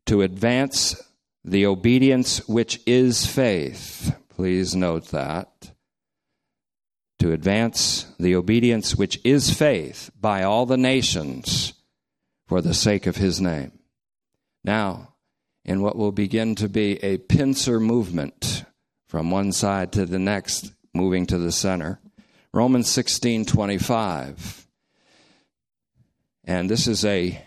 to 0.05 0.21
advance 0.21 1.01
the 1.45 1.67
obedience 1.67 2.47
which 2.49 2.81
is 2.87 3.27
faith. 3.27 4.15
Please 4.29 4.75
note 4.75 5.09
that. 5.09 5.73
To 7.21 7.33
advance 7.33 8.07
the 8.19 8.37
obedience 8.37 8.95
which 8.95 9.21
is 9.25 9.53
faith 9.53 10.11
by 10.21 10.43
all 10.45 10.67
the 10.67 10.77
nations 10.77 11.73
for 12.47 12.61
the 12.61 12.75
sake 12.75 13.07
of 13.07 13.17
his 13.17 13.41
name. 13.41 13.73
Now, 14.63 15.15
in 15.65 15.83
what 15.83 15.97
will 15.97 16.13
begin 16.13 16.55
to 16.57 16.69
be 16.69 17.03
a 17.03 17.19
pincer 17.19 17.81
movement 17.81 18.65
from 19.09 19.31
one 19.31 19.53
side 19.53 19.93
to 19.93 20.07
the 20.07 20.19
next, 20.19 20.73
moving 20.95 21.27
to 21.27 21.39
the 21.39 21.53
center, 21.53 22.01
Romans 22.53 22.89
16 22.89 23.45
25. 23.45 24.67
And 26.45 26.71
this 26.71 26.87
is 26.87 27.05
a 27.05 27.45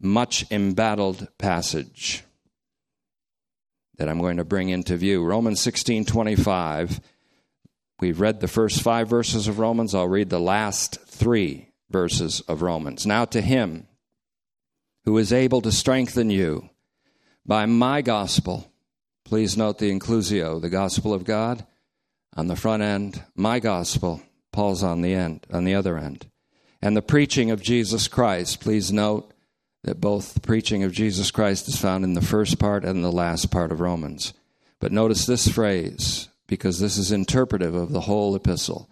much 0.00 0.44
embattled 0.52 1.26
passage 1.38 2.22
that 3.98 4.08
I'm 4.08 4.20
going 4.20 4.38
to 4.38 4.44
bring 4.44 4.70
into 4.70 4.96
view. 4.96 5.24
Romans 5.24 5.60
16 5.60 6.04
25. 6.04 7.00
We've 8.00 8.20
read 8.20 8.40
the 8.40 8.48
first 8.48 8.80
five 8.80 9.08
verses 9.08 9.48
of 9.48 9.58
Romans. 9.58 9.94
I'll 9.94 10.08
read 10.08 10.30
the 10.30 10.40
last 10.40 11.00
three 11.06 11.68
verses 11.90 12.40
of 12.42 12.62
Romans. 12.62 13.06
Now 13.06 13.24
to 13.26 13.40
him 13.40 13.88
who 15.04 15.18
is 15.18 15.32
able 15.32 15.60
to 15.62 15.72
strengthen 15.72 16.30
you 16.30 16.70
by 17.44 17.66
my 17.66 18.02
gospel. 18.02 18.70
Please 19.24 19.56
note 19.56 19.78
the 19.78 19.90
inclusio, 19.90 20.60
the 20.60 20.68
gospel 20.68 21.12
of 21.12 21.24
God 21.24 21.66
on 22.36 22.46
the 22.46 22.56
front 22.56 22.82
end, 22.82 23.24
my 23.34 23.58
gospel, 23.58 24.22
Paul's 24.52 24.82
on 24.82 25.02
the 25.02 25.12
end, 25.12 25.46
on 25.52 25.64
the 25.64 25.74
other 25.74 25.98
end. 25.98 26.26
And 26.80 26.96
the 26.96 27.02
preaching 27.02 27.50
of 27.50 27.60
Jesus 27.60 28.06
Christ, 28.06 28.60
please 28.60 28.92
note 28.92 29.32
that 29.84 30.00
both 30.00 30.34
the 30.34 30.40
preaching 30.40 30.82
of 30.82 30.92
Jesus 30.92 31.30
Christ 31.30 31.68
is 31.68 31.80
found 31.80 32.04
in 32.04 32.14
the 32.14 32.20
first 32.20 32.58
part 32.58 32.84
and 32.84 33.02
the 33.04 33.12
last 33.12 33.50
part 33.50 33.72
of 33.72 33.80
Romans. 33.80 34.34
But 34.80 34.92
notice 34.92 35.26
this 35.26 35.48
phrase, 35.48 36.28
because 36.46 36.78
this 36.78 36.96
is 36.96 37.12
interpretive 37.12 37.74
of 37.74 37.92
the 37.92 38.02
whole 38.02 38.34
epistle. 38.34 38.88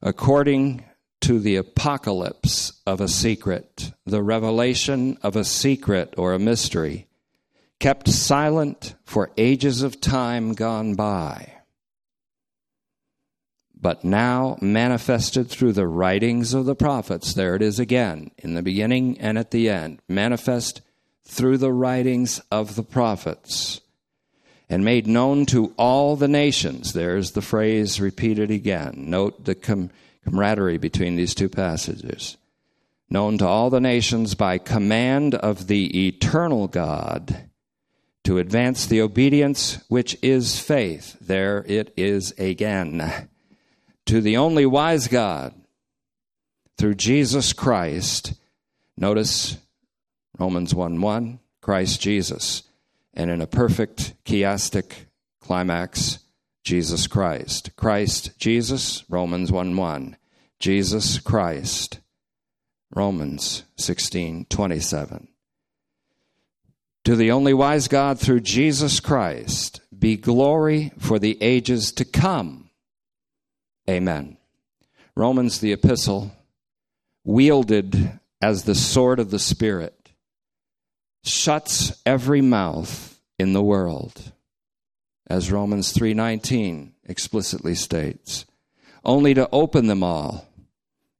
According 0.00 0.84
to 1.22 1.38
the 1.38 1.56
apocalypse 1.56 2.80
of 2.86 3.00
a 3.00 3.08
secret, 3.08 3.92
the 4.04 4.22
revelation 4.22 5.16
of 5.22 5.36
a 5.36 5.44
secret 5.44 6.14
or 6.16 6.32
a 6.32 6.38
mystery, 6.38 7.06
kept 7.78 8.08
silent 8.08 8.94
for 9.04 9.30
ages 9.36 9.82
of 9.82 10.00
time 10.00 10.54
gone 10.54 10.94
by 10.94 11.61
but 13.82 14.04
now 14.04 14.56
manifested 14.60 15.50
through 15.50 15.72
the 15.72 15.88
writings 15.88 16.54
of 16.54 16.64
the 16.64 16.76
prophets. 16.76 17.34
There 17.34 17.56
it 17.56 17.62
is 17.62 17.80
again, 17.80 18.30
in 18.38 18.54
the 18.54 18.62
beginning 18.62 19.18
and 19.18 19.36
at 19.36 19.50
the 19.50 19.68
end. 19.68 20.00
Manifest 20.08 20.80
through 21.24 21.58
the 21.58 21.72
writings 21.72 22.40
of 22.52 22.76
the 22.76 22.84
prophets 22.84 23.80
and 24.70 24.84
made 24.84 25.08
known 25.08 25.46
to 25.46 25.74
all 25.76 26.14
the 26.14 26.28
nations. 26.28 26.92
There's 26.92 27.32
the 27.32 27.42
phrase 27.42 28.00
repeated 28.00 28.52
again. 28.52 28.94
Note 29.08 29.44
the 29.44 29.56
com- 29.56 29.90
camaraderie 30.24 30.78
between 30.78 31.16
these 31.16 31.34
two 31.34 31.48
passages. 31.48 32.36
Known 33.10 33.36
to 33.38 33.46
all 33.46 33.68
the 33.68 33.80
nations 33.80 34.36
by 34.36 34.58
command 34.58 35.34
of 35.34 35.66
the 35.66 36.06
eternal 36.06 36.68
God 36.68 37.48
to 38.24 38.38
advance 38.38 38.86
the 38.86 39.00
obedience 39.00 39.84
which 39.88 40.16
is 40.22 40.60
faith. 40.60 41.16
There 41.20 41.64
it 41.66 41.92
is 41.96 42.32
again 42.38 43.28
to 44.06 44.20
the 44.20 44.36
only 44.36 44.66
wise 44.66 45.08
God 45.08 45.54
through 46.78 46.94
Jesus 46.94 47.52
Christ. 47.52 48.34
Notice 48.96 49.56
Romans 50.38 50.74
1 50.74 51.00
1, 51.00 51.40
Christ 51.60 52.00
Jesus. 52.00 52.62
And 53.14 53.30
in 53.30 53.40
a 53.40 53.46
perfect 53.46 54.14
chiastic 54.24 54.92
climax, 55.40 56.18
Jesus 56.64 57.06
Christ. 57.06 57.76
Christ 57.76 58.38
Jesus, 58.38 59.04
Romans 59.08 59.52
1 59.52 59.76
1. 59.76 60.16
Jesus 60.62 61.18
Christ, 61.18 61.98
Romans 62.94 63.64
16 63.76 64.46
27. 64.48 65.28
To 67.04 67.16
the 67.16 67.32
only 67.32 67.52
wise 67.52 67.88
God 67.88 68.20
through 68.20 68.40
Jesus 68.40 69.00
Christ 69.00 69.80
be 69.96 70.16
glory 70.16 70.92
for 70.98 71.18
the 71.18 71.36
ages 71.42 71.90
to 71.92 72.04
come. 72.04 72.70
Amen. 73.92 74.38
Romans, 75.14 75.60
the 75.60 75.72
epistle, 75.72 76.32
wielded 77.24 78.18
as 78.40 78.64
the 78.64 78.74
sword 78.74 79.20
of 79.20 79.30
the 79.30 79.38
Spirit, 79.38 80.12
shuts 81.22 82.00
every 82.06 82.40
mouth 82.40 83.20
in 83.38 83.52
the 83.52 83.62
world, 83.62 84.32
as 85.26 85.52
Romans 85.52 85.92
3:19 85.92 86.94
explicitly 87.04 87.74
states, 87.74 88.46
only 89.04 89.34
to 89.34 89.46
open 89.52 89.88
them 89.88 90.02
all 90.02 90.48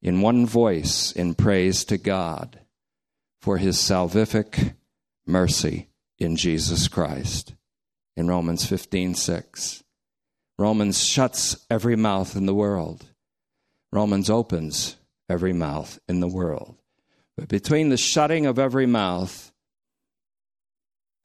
in 0.00 0.22
one 0.22 0.46
voice 0.46 1.12
in 1.12 1.34
praise 1.34 1.84
to 1.84 1.98
God 1.98 2.60
for 3.38 3.58
his 3.58 3.76
salvific 3.76 4.76
mercy 5.26 5.90
in 6.18 6.36
Jesus 6.36 6.88
Christ. 6.88 7.52
In 8.16 8.28
Romans 8.28 8.64
15:6. 8.64 9.82
Romans 10.62 11.02
shuts 11.02 11.56
every 11.68 11.96
mouth 11.96 12.36
in 12.36 12.46
the 12.46 12.54
world. 12.54 13.04
Romans 13.90 14.30
opens 14.30 14.94
every 15.28 15.52
mouth 15.52 15.98
in 16.08 16.20
the 16.20 16.28
world. 16.28 16.76
But 17.36 17.48
between 17.48 17.88
the 17.88 17.96
shutting 17.96 18.46
of 18.46 18.60
every 18.60 18.86
mouth 18.86 19.50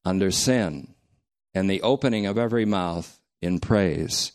under 0.04 0.32
sin 0.32 0.96
and 1.54 1.70
the 1.70 1.84
opening 1.84 2.26
of 2.26 2.40
every 2.40 2.66
mouth 2.66 3.20
in 3.40 3.60
praise 3.60 4.32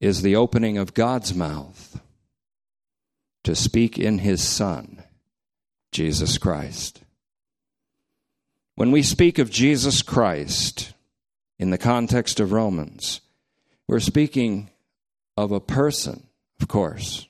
is 0.00 0.22
the 0.22 0.36
opening 0.36 0.78
of 0.78 0.94
God's 0.94 1.34
mouth 1.34 2.00
to 3.42 3.54
speak 3.54 3.98
in 3.98 4.20
his 4.20 4.42
Son, 4.42 5.02
Jesus 5.92 6.38
Christ. 6.38 7.02
When 8.76 8.92
we 8.92 9.02
speak 9.02 9.38
of 9.38 9.50
Jesus 9.50 10.00
Christ, 10.00 10.94
in 11.58 11.70
the 11.70 11.78
context 11.78 12.40
of 12.40 12.52
Romans. 12.52 13.20
We're 13.86 14.00
speaking 14.00 14.70
of 15.36 15.52
a 15.52 15.60
person, 15.60 16.26
of 16.60 16.68
course, 16.68 17.26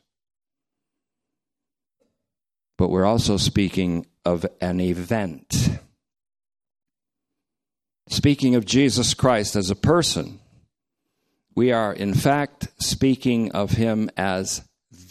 but 2.76 2.88
we're 2.88 3.04
also 3.04 3.36
speaking 3.36 4.06
of 4.24 4.46
an 4.60 4.80
event. 4.80 5.78
Speaking 8.08 8.54
of 8.54 8.64
Jesus 8.64 9.14
Christ 9.14 9.56
as 9.56 9.70
a 9.70 9.76
person, 9.76 10.38
we 11.54 11.72
are 11.72 11.92
in 11.92 12.14
fact 12.14 12.68
speaking 12.78 13.52
of 13.52 13.72
him 13.72 14.10
as 14.16 14.62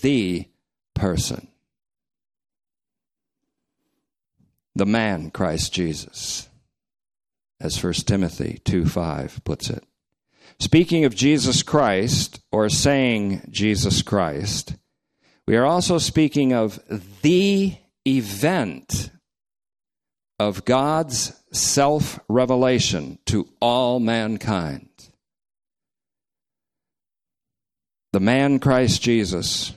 the 0.01 0.47
person, 0.93 1.47
the 4.75 4.85
man, 4.85 5.31
Christ 5.31 5.73
Jesus 5.73 6.49
as 7.59 7.81
1 7.81 7.93
Timothy 7.93 8.61
2 8.65 8.85
5 8.85 9.41
puts 9.43 9.69
it. 9.69 9.83
Speaking 10.59 11.05
of 11.05 11.15
Jesus 11.15 11.63
Christ, 11.63 12.39
or 12.51 12.69
saying 12.69 13.47
Jesus 13.49 14.01
Christ, 14.01 14.75
we 15.47 15.57
are 15.57 15.65
also 15.65 15.97
speaking 15.97 16.53
of 16.53 16.79
the 17.21 17.75
event 18.07 19.11
of 20.39 20.65
God's 20.65 21.33
self 21.51 22.19
revelation 22.29 23.19
to 23.25 23.47
all 23.59 23.99
mankind. 23.99 24.89
The 28.13 28.19
man 28.19 28.59
Christ 28.59 29.01
Jesus 29.01 29.73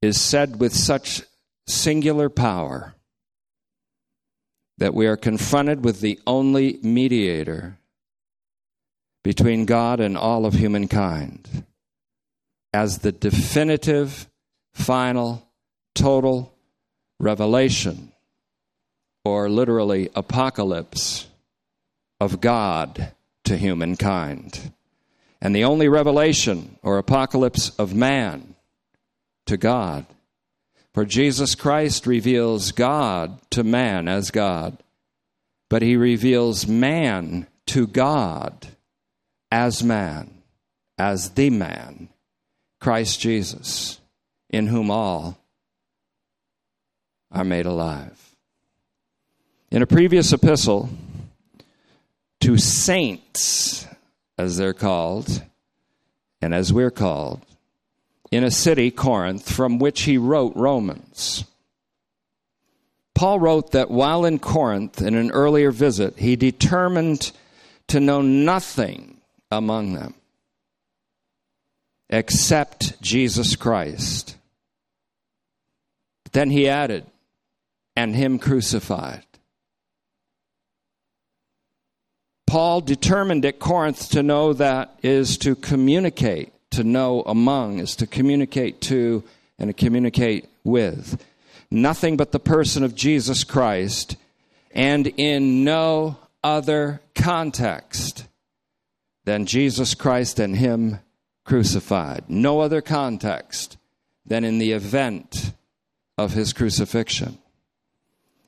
is 0.00 0.20
said 0.20 0.60
with 0.60 0.74
such 0.74 1.22
singular 1.66 2.28
power 2.30 2.94
that 4.78 4.94
we 4.94 5.06
are 5.06 5.16
confronted 5.16 5.84
with 5.84 6.00
the 6.00 6.18
only 6.26 6.78
mediator 6.82 7.78
between 9.22 9.66
God 9.66 10.00
and 10.00 10.16
all 10.16 10.46
of 10.46 10.54
humankind 10.54 11.64
as 12.72 12.98
the 12.98 13.12
definitive, 13.12 14.28
final, 14.72 15.46
total 15.94 16.54
revelation 17.18 18.12
or 19.24 19.50
literally 19.50 20.08
apocalypse, 20.14 21.26
of 22.20 22.40
God 22.40 23.12
to 23.44 23.56
humankind. 23.56 24.72
And 25.40 25.54
the 25.54 25.64
only 25.64 25.88
revelation 25.88 26.78
or 26.82 26.98
apocalypse 26.98 27.70
of 27.78 27.94
man 27.94 28.54
to 29.46 29.56
God. 29.56 30.06
For 30.98 31.04
Jesus 31.04 31.54
Christ 31.54 32.08
reveals 32.08 32.72
God 32.72 33.40
to 33.50 33.62
man 33.62 34.08
as 34.08 34.32
God, 34.32 34.82
but 35.70 35.80
he 35.80 35.96
reveals 35.96 36.66
man 36.66 37.46
to 37.66 37.86
God 37.86 38.66
as 39.52 39.84
man, 39.84 40.42
as 40.98 41.30
the 41.30 41.50
man, 41.50 42.08
Christ 42.80 43.20
Jesus, 43.20 44.00
in 44.50 44.66
whom 44.66 44.90
all 44.90 45.38
are 47.30 47.44
made 47.44 47.66
alive. 47.66 48.34
In 49.70 49.82
a 49.82 49.86
previous 49.86 50.32
epistle 50.32 50.90
to 52.40 52.58
saints, 52.58 53.86
as 54.36 54.56
they're 54.56 54.74
called, 54.74 55.44
and 56.42 56.52
as 56.52 56.72
we're 56.72 56.90
called, 56.90 57.46
in 58.30 58.44
a 58.44 58.50
city, 58.50 58.90
Corinth, 58.90 59.50
from 59.50 59.78
which 59.78 60.02
he 60.02 60.18
wrote 60.18 60.54
Romans. 60.54 61.44
Paul 63.14 63.40
wrote 63.40 63.72
that 63.72 63.90
while 63.90 64.24
in 64.24 64.38
Corinth, 64.38 65.02
in 65.02 65.14
an 65.14 65.30
earlier 65.32 65.70
visit, 65.70 66.18
he 66.18 66.36
determined 66.36 67.32
to 67.88 68.00
know 68.00 68.22
nothing 68.22 69.20
among 69.50 69.94
them 69.94 70.14
except 72.10 73.00
Jesus 73.02 73.56
Christ. 73.56 74.36
Then 76.32 76.50
he 76.50 76.68
added, 76.68 77.06
and 77.96 78.14
him 78.14 78.38
crucified. 78.38 79.24
Paul 82.46 82.80
determined 82.80 83.44
at 83.44 83.58
Corinth 83.58 84.10
to 84.10 84.22
know 84.22 84.52
that 84.54 84.98
is 85.02 85.36
to 85.38 85.54
communicate, 85.54 86.52
to 86.78 86.84
know 86.84 87.22
among, 87.26 87.80
is 87.80 87.96
to 87.96 88.06
communicate 88.06 88.80
to 88.80 89.24
and 89.58 89.68
to 89.68 89.74
communicate 89.74 90.48
with. 90.62 91.20
Nothing 91.72 92.16
but 92.16 92.30
the 92.30 92.38
person 92.38 92.84
of 92.84 92.94
Jesus 92.94 93.42
Christ, 93.42 94.16
and 94.70 95.08
in 95.16 95.64
no 95.64 96.18
other 96.44 97.00
context 97.16 98.28
than 99.24 99.44
Jesus 99.44 99.96
Christ 99.96 100.38
and 100.38 100.54
Him 100.54 101.00
crucified. 101.44 102.24
No 102.28 102.60
other 102.60 102.80
context 102.80 103.76
than 104.24 104.44
in 104.44 104.58
the 104.58 104.70
event 104.70 105.52
of 106.16 106.32
His 106.32 106.52
crucifixion. 106.52 107.38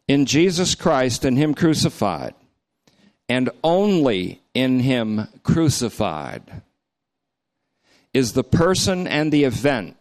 In 0.07 0.25
Jesus 0.25 0.77
Christ 0.77 1.25
and 1.25 1.37
Him 1.37 1.53
crucified, 1.53 2.35
and 3.29 3.51
only 3.65 4.41
in 4.55 4.81
him 4.81 5.27
crucified 5.43 6.63
is 8.13 8.33
the 8.33 8.45
person 8.45 9.07
and 9.07 9.33
the 9.33 9.45
event 9.45 9.97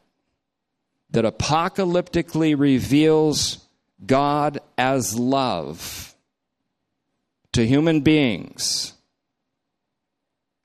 that 1.12 1.26
apocalyptically 1.26 2.58
reveals 2.58 3.66
God 4.06 4.60
as 4.78 5.18
love 5.18 6.16
to 7.52 7.66
human 7.66 8.02
beings. 8.02 8.94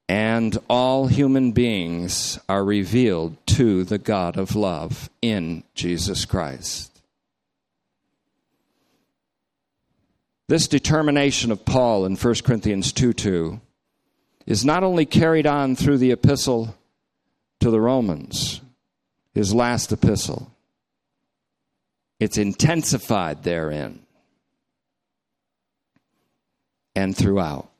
And 0.06 0.58
all 0.68 1.06
human 1.06 1.52
beings 1.52 2.38
are 2.46 2.62
revealed 2.62 3.36
to 3.48 3.84
the 3.84 3.98
God 3.98 4.36
of 4.36 4.54
love 4.54 5.08
in 5.22 5.64
Jesus 5.74 6.26
Christ. 6.26 6.94
This 10.46 10.68
determination 10.68 11.50
of 11.50 11.64
Paul 11.64 12.04
in 12.04 12.16
1 12.16 12.34
Corinthians 12.44 12.92
2 12.92 13.14
2 13.14 13.60
is 14.46 14.62
not 14.62 14.84
only 14.84 15.06
carried 15.06 15.46
on 15.46 15.74
through 15.74 15.96
the 15.96 16.12
epistle 16.12 16.76
to 17.64 17.70
the 17.70 17.80
Romans, 17.80 18.60
his 19.32 19.54
last 19.54 19.90
epistle, 19.90 20.54
it's 22.20 22.36
intensified 22.36 23.42
therein 23.42 24.00
and 26.94 27.16
throughout. 27.16 27.70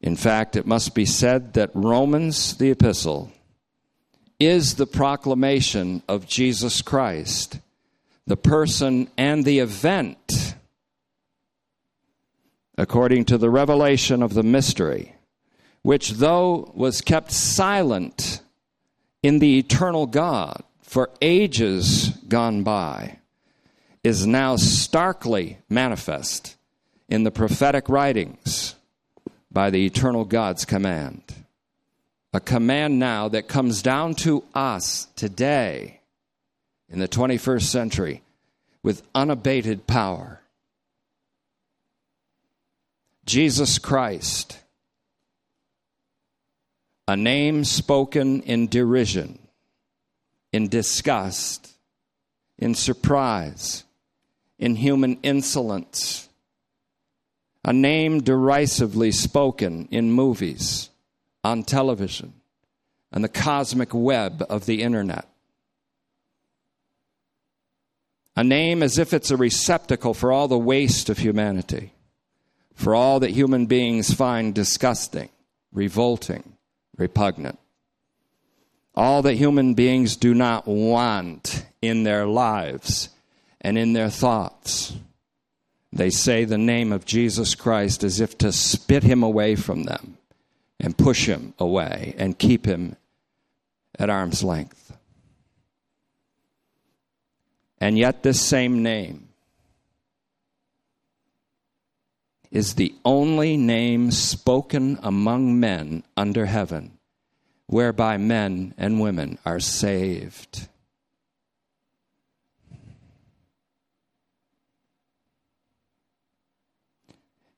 In 0.00 0.16
fact, 0.16 0.56
it 0.56 0.64
must 0.64 0.94
be 0.94 1.04
said 1.04 1.52
that 1.52 1.70
Romans, 1.74 2.56
the 2.56 2.70
epistle, 2.70 3.30
is 4.38 4.76
the 4.76 4.86
proclamation 4.86 6.02
of 6.08 6.26
Jesus 6.26 6.80
Christ 6.80 7.60
the 8.26 8.38
person 8.38 9.10
and 9.18 9.44
the 9.44 9.58
event 9.58 10.54
according 12.78 13.26
to 13.26 13.36
the 13.36 13.50
revelation 13.50 14.22
of 14.22 14.32
the 14.32 14.42
mystery, 14.42 15.14
which 15.82 16.12
though 16.12 16.70
was 16.74 17.00
kept 17.00 17.32
silent 17.32 18.42
in 19.22 19.38
the 19.38 19.58
eternal 19.58 20.06
God 20.06 20.62
for 20.82 21.10
ages 21.20 22.08
gone 22.28 22.62
by, 22.62 23.18
is 24.02 24.26
now 24.26 24.56
starkly 24.56 25.58
manifest 25.68 26.56
in 27.08 27.24
the 27.24 27.30
prophetic 27.30 27.88
writings 27.88 28.74
by 29.50 29.70
the 29.70 29.84
eternal 29.84 30.24
God's 30.24 30.64
command. 30.64 31.22
A 32.32 32.40
command 32.40 32.98
now 32.98 33.28
that 33.28 33.48
comes 33.48 33.82
down 33.82 34.14
to 34.16 34.44
us 34.54 35.08
today 35.16 36.00
in 36.88 36.98
the 36.98 37.08
21st 37.08 37.62
century 37.62 38.22
with 38.82 39.02
unabated 39.14 39.86
power. 39.86 40.40
Jesus 43.26 43.78
Christ, 43.78 44.59
a 47.10 47.16
name 47.16 47.64
spoken 47.64 48.40
in 48.42 48.68
derision, 48.68 49.36
in 50.52 50.68
disgust, 50.68 51.72
in 52.56 52.72
surprise, 52.72 53.82
in 54.60 54.76
human 54.76 55.18
insolence, 55.24 56.28
a 57.64 57.72
name 57.72 58.20
derisively 58.22 59.10
spoken 59.10 59.88
in 59.90 60.12
movies, 60.12 60.88
on 61.42 61.64
television, 61.64 62.32
and 63.10 63.24
the 63.24 63.28
cosmic 63.28 63.92
web 63.92 64.46
of 64.48 64.66
the 64.66 64.80
internet. 64.80 65.26
A 68.36 68.44
name 68.44 68.84
as 68.84 68.98
if 68.98 69.12
it's 69.12 69.32
a 69.32 69.36
receptacle 69.36 70.14
for 70.14 70.30
all 70.30 70.46
the 70.46 70.56
waste 70.56 71.10
of 71.10 71.18
humanity, 71.18 71.92
for 72.76 72.94
all 72.94 73.18
that 73.18 73.30
human 73.30 73.66
beings 73.66 74.14
find 74.14 74.54
disgusting, 74.54 75.28
revolting, 75.72 76.56
repugnant, 77.00 77.58
all 78.94 79.22
that 79.22 79.34
human 79.34 79.74
beings 79.74 80.16
do 80.16 80.34
not 80.34 80.68
want 80.68 81.64
in 81.80 82.04
their 82.04 82.26
lives 82.26 83.08
and 83.60 83.78
in 83.78 83.94
their 83.94 84.10
thoughts. 84.10 84.94
They 85.92 86.10
say 86.10 86.44
the 86.44 86.58
name 86.58 86.92
of 86.92 87.06
Jesus 87.06 87.54
Christ 87.54 88.04
as 88.04 88.20
if 88.20 88.38
to 88.38 88.52
spit 88.52 89.02
him 89.02 89.22
away 89.22 89.56
from 89.56 89.84
them 89.84 90.18
and 90.78 90.96
push 90.96 91.26
him 91.26 91.54
away 91.58 92.14
and 92.16 92.38
keep 92.38 92.64
him 92.64 92.96
at 93.98 94.10
arm's 94.10 94.44
length. 94.44 94.96
And 97.78 97.98
yet, 97.98 98.22
this 98.22 98.40
same 98.40 98.82
name 98.82 99.29
is 102.50 102.74
the 102.74 102.94
only 103.04 103.56
name 103.56 104.10
spoken 104.10 104.98
among 105.02 105.58
men 105.60 106.02
under 106.16 106.46
heaven 106.46 106.98
whereby 107.66 108.16
men 108.16 108.74
and 108.76 109.00
women 109.00 109.38
are 109.46 109.60
saved. 109.60 110.66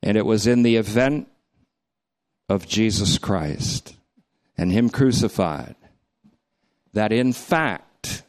And 0.02 0.18
it 0.18 0.26
was 0.26 0.46
in 0.46 0.62
the 0.62 0.76
event 0.76 1.28
of 2.48 2.68
Jesus 2.68 3.16
Christ 3.18 3.94
and 4.58 4.70
Him 4.70 4.90
crucified 4.90 5.76
that, 6.92 7.12
in 7.12 7.32
fact, 7.32 8.22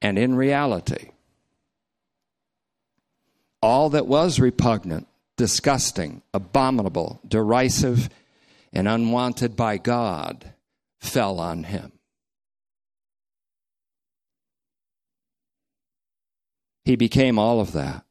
and 0.00 0.18
in 0.18 0.34
reality, 0.36 1.10
all 3.60 3.90
that 3.90 4.06
was 4.06 4.40
repugnant, 4.40 5.06
disgusting, 5.36 6.22
abominable, 6.32 7.20
derisive, 7.26 8.08
and 8.72 8.88
unwanted 8.88 9.56
by 9.56 9.78
God 9.78 10.52
fell 10.98 11.38
on 11.38 11.64
him. 11.64 11.92
He 16.84 16.96
became 16.96 17.38
all 17.38 17.60
of 17.60 17.72
that. 17.72 18.04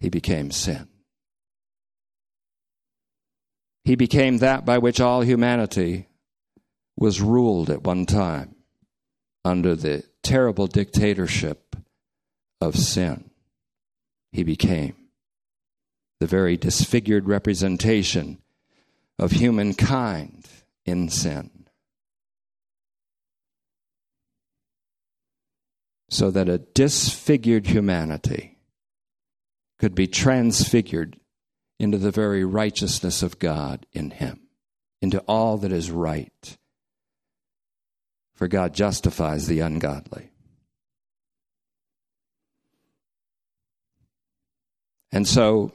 He 0.00 0.08
became 0.08 0.50
sin. 0.50 0.88
He 3.84 3.94
became 3.94 4.38
that 4.38 4.64
by 4.64 4.78
which 4.78 5.00
all 5.00 5.22
humanity 5.22 6.08
was 6.96 7.20
ruled 7.20 7.70
at 7.70 7.84
one 7.84 8.06
time 8.06 8.54
under 9.44 9.74
the 9.74 10.04
terrible 10.22 10.66
dictatorship 10.66 11.76
of 12.60 12.76
sin. 12.76 13.30
He 14.32 14.42
became 14.42 14.94
the 16.20 16.26
very 16.26 16.56
disfigured 16.56 17.28
representation 17.28 18.38
of 19.18 19.32
humankind 19.32 20.48
in 20.84 21.08
sin. 21.08 21.50
So 26.10 26.30
that 26.30 26.48
a 26.48 26.58
disfigured 26.58 27.66
humanity 27.66 28.58
could 29.78 29.94
be 29.94 30.06
transfigured 30.06 31.18
into 31.78 31.98
the 31.98 32.10
very 32.10 32.44
righteousness 32.44 33.22
of 33.22 33.38
God 33.38 33.86
in 33.92 34.10
him, 34.10 34.40
into 35.00 35.20
all 35.20 35.58
that 35.58 35.72
is 35.72 35.90
right. 35.90 36.56
For 38.34 38.48
God 38.48 38.74
justifies 38.74 39.46
the 39.46 39.60
ungodly. 39.60 40.30
And 45.12 45.26
so, 45.26 45.72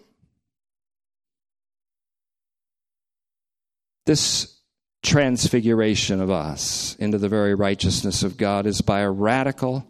this 4.06 4.60
transfiguration 5.02 6.22
of 6.22 6.30
us 6.30 6.96
into 6.96 7.18
the 7.18 7.30
very 7.30 7.54
righteousness 7.54 8.24
of 8.24 8.38
God 8.38 8.66
is 8.66 8.82
by 8.82 9.02
a 9.02 9.12
radical, 9.12 9.86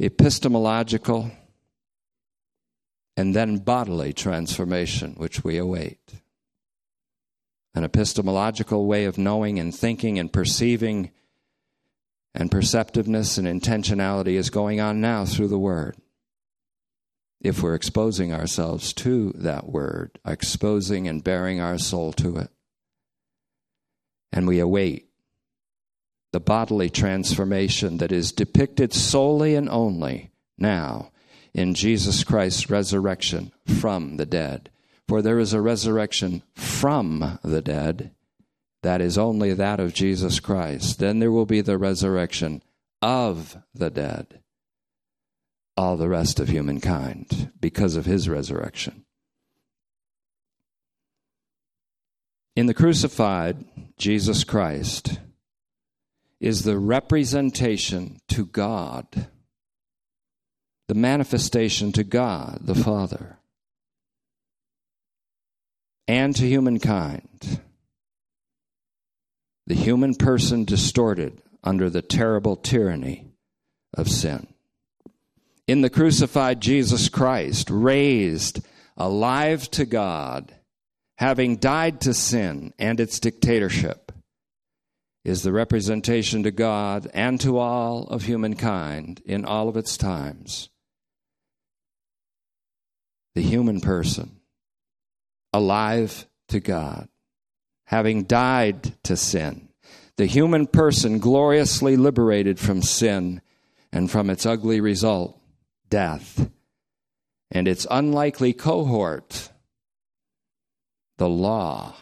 epistemological, 0.00 1.30
and 3.16 3.34
then 3.34 3.56
bodily 3.56 4.12
transformation, 4.12 5.14
which 5.16 5.42
we 5.42 5.56
await. 5.56 6.20
An 7.74 7.84
epistemological 7.84 8.86
way 8.86 9.04
of 9.04 9.18
knowing 9.18 9.58
and 9.58 9.74
thinking 9.74 10.18
and 10.18 10.32
perceiving 10.32 11.10
and 12.34 12.50
perceptiveness 12.50 13.38
and 13.38 13.46
intentionality 13.48 14.34
is 14.34 14.50
going 14.50 14.80
on 14.80 15.00
now 15.00 15.24
through 15.24 15.48
the 15.48 15.58
Word. 15.58 15.96
If 17.40 17.62
we're 17.62 17.74
exposing 17.74 18.32
ourselves 18.32 18.92
to 18.94 19.32
that 19.36 19.66
Word, 19.68 20.18
exposing 20.26 21.08
and 21.08 21.24
bearing 21.24 21.60
our 21.60 21.78
soul 21.78 22.12
to 22.14 22.36
it. 22.36 22.50
And 24.36 24.46
we 24.46 24.58
await 24.58 25.08
the 26.34 26.40
bodily 26.40 26.90
transformation 26.90 27.96
that 27.96 28.12
is 28.12 28.32
depicted 28.32 28.92
solely 28.92 29.54
and 29.54 29.66
only 29.70 30.30
now 30.58 31.10
in 31.54 31.72
Jesus 31.72 32.22
Christ's 32.22 32.68
resurrection 32.68 33.50
from 33.66 34.18
the 34.18 34.26
dead. 34.26 34.68
For 35.08 35.22
there 35.22 35.38
is 35.38 35.54
a 35.54 35.62
resurrection 35.62 36.42
from 36.54 37.38
the 37.42 37.62
dead 37.62 38.10
that 38.82 39.00
is 39.00 39.16
only 39.16 39.54
that 39.54 39.80
of 39.80 39.94
Jesus 39.94 40.38
Christ. 40.38 40.98
Then 40.98 41.18
there 41.18 41.32
will 41.32 41.46
be 41.46 41.62
the 41.62 41.78
resurrection 41.78 42.62
of 43.00 43.56
the 43.74 43.88
dead, 43.88 44.40
all 45.78 45.96
the 45.96 46.10
rest 46.10 46.40
of 46.40 46.48
humankind, 46.48 47.52
because 47.58 47.96
of 47.96 48.04
his 48.04 48.28
resurrection. 48.28 49.05
In 52.56 52.66
the 52.66 52.74
crucified 52.74 53.64
Jesus 53.98 54.42
Christ 54.42 55.20
is 56.40 56.64
the 56.64 56.78
representation 56.78 58.18
to 58.28 58.46
God 58.46 59.28
the 60.88 60.94
manifestation 60.94 61.92
to 61.92 62.04
God 62.04 62.60
the 62.62 62.74
Father 62.74 63.38
and 66.06 66.34
to 66.36 66.46
humankind. 66.46 67.60
The 69.66 69.74
human 69.74 70.14
person 70.14 70.64
distorted 70.64 71.42
under 71.64 71.90
the 71.90 72.02
terrible 72.02 72.54
tyranny 72.54 73.26
of 73.92 74.08
sin. 74.08 74.46
In 75.66 75.80
the 75.80 75.90
crucified 75.90 76.60
Jesus 76.60 77.08
Christ, 77.08 77.68
raised 77.70 78.60
alive 78.96 79.68
to 79.72 79.84
God, 79.84 80.54
having 81.18 81.56
died 81.56 82.00
to 82.02 82.14
sin 82.14 82.72
and 82.78 83.00
its 83.00 83.18
dictatorship, 83.18 84.12
is 85.24 85.42
the 85.42 85.52
representation 85.52 86.44
to 86.44 86.52
God 86.52 87.10
and 87.12 87.40
to 87.40 87.58
all 87.58 88.04
of 88.04 88.22
humankind 88.22 89.20
in 89.26 89.44
all 89.44 89.68
of 89.68 89.76
its 89.76 89.96
times. 89.96 90.68
The 93.34 93.42
human 93.42 93.80
person, 93.80 94.36
alive 95.52 96.26
to 96.48 96.60
God, 96.60 97.08
having 97.86 98.22
died 98.22 99.02
to 99.02 99.16
sin, 99.16 99.68
the 100.16 100.26
human 100.26 100.68
person 100.68 101.18
gloriously 101.18 101.96
liberated 101.96 102.60
from 102.60 102.80
sin 102.80 103.42
and 103.92 104.08
from 104.08 104.30
its 104.30 104.46
ugly 104.46 104.80
result, 104.80 105.40
death, 105.90 106.48
and 107.50 107.66
its 107.66 107.84
unlikely 107.90 108.52
cohort, 108.52 109.50
the 111.18 111.28
law, 111.28 111.94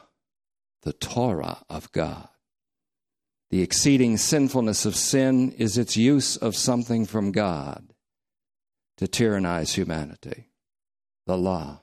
the 0.82 0.92
Torah 0.92 1.58
of 1.68 1.90
God. 1.92 2.28
The 3.50 3.62
exceeding 3.62 4.16
sinfulness 4.16 4.84
of 4.84 4.96
sin 4.96 5.52
is 5.52 5.78
its 5.78 5.96
use 5.96 6.36
of 6.36 6.56
something 6.56 7.06
from 7.06 7.32
God 7.32 7.94
to 8.96 9.06
tyrannize 9.06 9.74
humanity 9.74 10.48
the 11.26 11.38
law. 11.38 11.80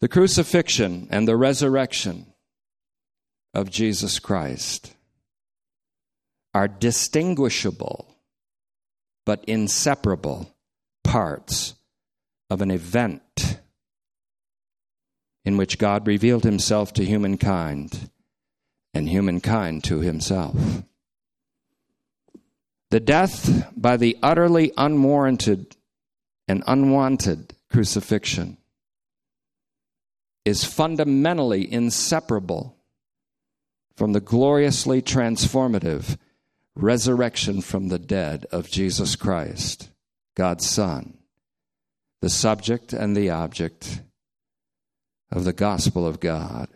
The 0.00 0.08
crucifixion 0.08 1.08
and 1.10 1.26
the 1.26 1.36
resurrection 1.36 2.32
of 3.52 3.70
Jesus 3.70 4.18
Christ 4.18 4.94
are 6.54 6.68
distinguishable 6.68 8.14
but 9.26 9.44
inseparable 9.44 10.54
parts 11.04 11.74
of 12.48 12.62
an 12.62 12.70
event 12.70 13.22
in 15.48 15.56
which 15.56 15.78
God 15.78 16.06
revealed 16.06 16.44
himself 16.44 16.92
to 16.92 17.06
humankind 17.06 18.10
and 18.92 19.08
humankind 19.08 19.82
to 19.84 20.00
himself. 20.00 20.82
The 22.90 23.00
death 23.00 23.72
by 23.74 23.96
the 23.96 24.18
utterly 24.22 24.72
unwarranted 24.76 25.74
and 26.48 26.62
unwanted 26.66 27.54
crucifixion 27.70 28.58
is 30.44 30.66
fundamentally 30.66 31.72
inseparable 31.72 32.76
from 33.96 34.12
the 34.12 34.20
gloriously 34.20 35.00
transformative 35.00 36.18
resurrection 36.76 37.62
from 37.62 37.88
the 37.88 37.98
dead 37.98 38.44
of 38.52 38.70
Jesus 38.70 39.16
Christ, 39.16 39.88
God's 40.36 40.68
Son, 40.68 41.16
the 42.20 42.28
subject 42.28 42.92
and 42.92 43.16
the 43.16 43.30
object 43.30 44.02
of 45.30 45.44
the 45.44 45.52
gospel 45.52 46.06
of 46.06 46.20
God, 46.20 46.68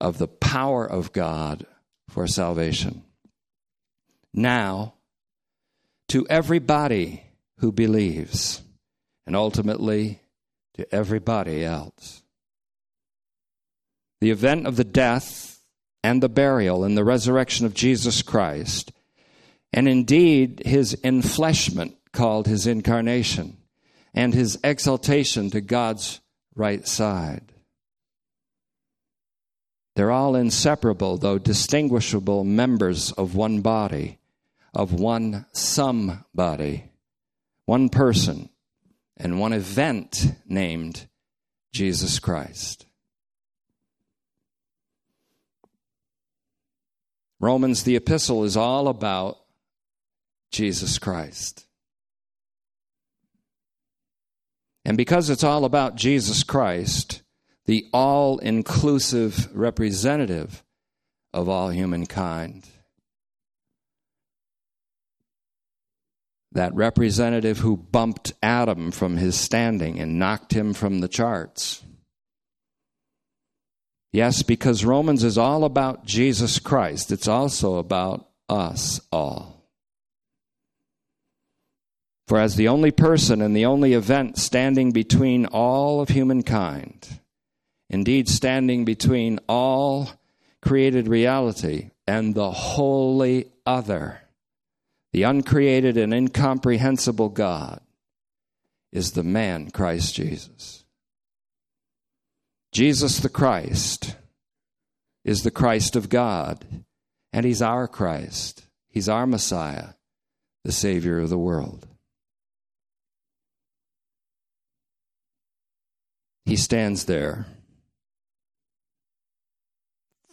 of 0.00 0.18
the 0.18 0.28
power 0.28 0.84
of 0.86 1.12
God 1.12 1.66
for 2.08 2.26
salvation. 2.26 3.04
Now, 4.32 4.94
to 6.08 6.26
everybody 6.28 7.24
who 7.58 7.72
believes, 7.72 8.62
and 9.26 9.34
ultimately 9.34 10.20
to 10.74 10.94
everybody 10.94 11.64
else. 11.64 12.22
The 14.20 14.30
event 14.30 14.66
of 14.66 14.76
the 14.76 14.84
death 14.84 15.60
and 16.02 16.22
the 16.22 16.28
burial 16.28 16.84
and 16.84 16.96
the 16.96 17.04
resurrection 17.04 17.64
of 17.64 17.74
Jesus 17.74 18.22
Christ, 18.22 18.92
and 19.72 19.88
indeed 19.88 20.62
his 20.64 20.96
enfleshment, 21.02 21.94
called 22.12 22.46
his 22.46 22.66
incarnation, 22.66 23.56
and 24.12 24.34
his 24.34 24.58
exaltation 24.62 25.50
to 25.50 25.60
God's 25.60 26.20
right 26.54 26.86
side. 26.86 27.53
They're 29.96 30.10
all 30.10 30.34
inseparable, 30.34 31.18
though 31.18 31.38
distinguishable 31.38 32.44
members 32.44 33.12
of 33.12 33.34
one 33.34 33.60
body, 33.60 34.18
of 34.72 34.92
one 34.92 35.46
somebody, 35.52 36.90
one 37.66 37.88
person, 37.88 38.48
and 39.16 39.38
one 39.38 39.52
event 39.52 40.34
named 40.46 41.06
Jesus 41.72 42.18
Christ. 42.18 42.86
Romans, 47.38 47.84
the 47.84 47.94
epistle, 47.94 48.42
is 48.44 48.56
all 48.56 48.88
about 48.88 49.36
Jesus 50.50 50.98
Christ. 50.98 51.66
And 54.84 54.96
because 54.96 55.30
it's 55.30 55.44
all 55.44 55.64
about 55.64 55.94
Jesus 55.94 56.42
Christ, 56.42 57.22
the 57.66 57.86
all 57.92 58.38
inclusive 58.38 59.48
representative 59.54 60.62
of 61.32 61.48
all 61.48 61.70
humankind, 61.70 62.68
that 66.52 66.74
representative 66.74 67.58
who 67.58 67.76
bumped 67.76 68.32
Adam 68.42 68.90
from 68.90 69.16
his 69.16 69.36
standing 69.36 69.98
and 69.98 70.18
knocked 70.18 70.52
him 70.52 70.72
from 70.72 71.00
the 71.00 71.08
charts. 71.08 71.82
Yes, 74.12 74.44
because 74.44 74.84
Romans 74.84 75.24
is 75.24 75.36
all 75.36 75.64
about 75.64 76.04
Jesus 76.04 76.60
Christ, 76.60 77.10
it's 77.10 77.26
also 77.26 77.76
about 77.76 78.28
us 78.48 79.00
all. 79.10 79.54
For 82.28 82.38
as 82.38 82.54
the 82.56 82.68
only 82.68 82.90
person 82.90 83.42
and 83.42 83.56
the 83.56 83.66
only 83.66 83.92
event 83.92 84.38
standing 84.38 84.92
between 84.92 85.46
all 85.46 86.00
of 86.00 86.10
humankind, 86.10 87.20
indeed 87.90 88.28
standing 88.28 88.84
between 88.84 89.38
all 89.48 90.10
created 90.60 91.08
reality 91.08 91.90
and 92.06 92.34
the 92.34 92.50
holy 92.50 93.50
other, 93.66 94.20
the 95.12 95.22
uncreated 95.22 95.96
and 95.96 96.12
incomprehensible 96.12 97.28
God, 97.28 97.80
is 98.92 99.12
the 99.12 99.22
man 99.22 99.70
Christ 99.70 100.14
Jesus. 100.14 100.84
Jesus 102.72 103.20
the 103.20 103.28
Christ 103.28 104.16
is 105.24 105.42
the 105.42 105.50
Christ 105.50 105.96
of 105.96 106.08
God, 106.08 106.64
and 107.32 107.46
he's 107.46 107.62
our 107.62 107.88
Christ. 107.88 108.66
He's 108.88 109.08
our 109.08 109.26
Messiah, 109.26 109.90
the 110.64 110.72
Savior 110.72 111.18
of 111.18 111.30
the 111.30 111.38
world. 111.38 111.86
He 116.44 116.56
stands 116.56 117.04
there 117.04 117.46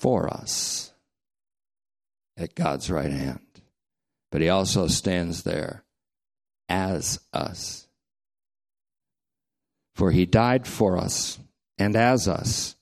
for 0.01 0.27
us 0.33 0.91
at 2.35 2.55
God's 2.55 2.89
right 2.89 3.11
hand, 3.11 3.45
but 4.31 4.41
He 4.41 4.49
also 4.49 4.87
stands 4.87 5.43
there 5.43 5.83
as 6.67 7.19
us. 7.31 7.85
For 9.93 10.09
He 10.09 10.25
died 10.25 10.67
for 10.67 10.97
us 10.97 11.37
and 11.77 11.95
as 11.95 12.27
us, 12.27 12.75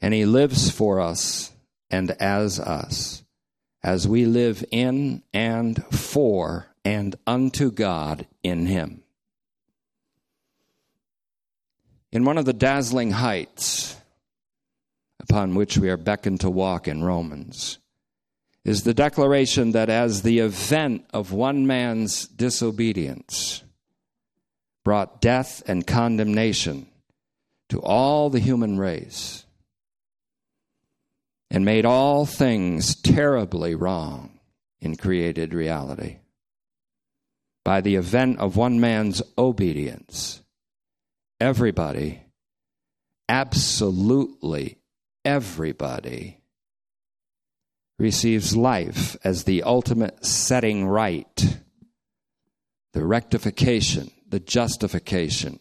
and 0.00 0.14
He 0.14 0.24
lives 0.24 0.70
for 0.70 1.00
us 1.00 1.52
and 1.90 2.12
as 2.12 2.58
us, 2.58 3.22
as 3.82 4.08
we 4.08 4.24
live 4.24 4.64
in 4.70 5.22
and 5.34 5.84
for 5.94 6.74
and 6.82 7.14
unto 7.26 7.70
God 7.70 8.26
in 8.42 8.64
Him. 8.64 9.02
In 12.10 12.24
one 12.24 12.38
of 12.38 12.46
the 12.46 12.54
dazzling 12.54 13.10
heights 13.10 13.98
upon 15.28 15.54
which 15.54 15.76
we 15.76 15.90
are 15.90 15.98
beckoned 15.98 16.40
to 16.40 16.48
walk 16.48 16.88
in 16.88 17.04
Romans 17.04 17.78
is 18.64 18.82
the 18.82 18.94
declaration 18.94 19.72
that 19.72 19.90
as 19.90 20.22
the 20.22 20.38
event 20.38 21.04
of 21.12 21.32
one 21.32 21.66
man's 21.66 22.26
disobedience 22.26 23.62
brought 24.84 25.20
death 25.20 25.62
and 25.66 25.86
condemnation 25.86 26.86
to 27.68 27.78
all 27.80 28.30
the 28.30 28.40
human 28.40 28.78
race 28.78 29.44
and 31.50 31.64
made 31.64 31.84
all 31.84 32.24
things 32.24 32.94
terribly 32.94 33.74
wrong 33.74 34.38
in 34.80 34.96
created 34.96 35.52
reality. 35.52 36.18
By 37.64 37.82
the 37.82 37.96
event 37.96 38.38
of 38.38 38.56
one 38.56 38.80
man's 38.80 39.20
obedience, 39.36 40.42
everybody, 41.38 42.22
absolutely 43.28 44.78
everybody, 45.24 46.40
receives 47.98 48.56
life 48.56 49.16
as 49.24 49.44
the 49.44 49.62
ultimate 49.62 50.24
setting 50.24 50.86
right, 50.86 51.58
the 52.92 53.04
rectification, 53.04 54.10
the 54.28 54.40
justification 54.40 55.58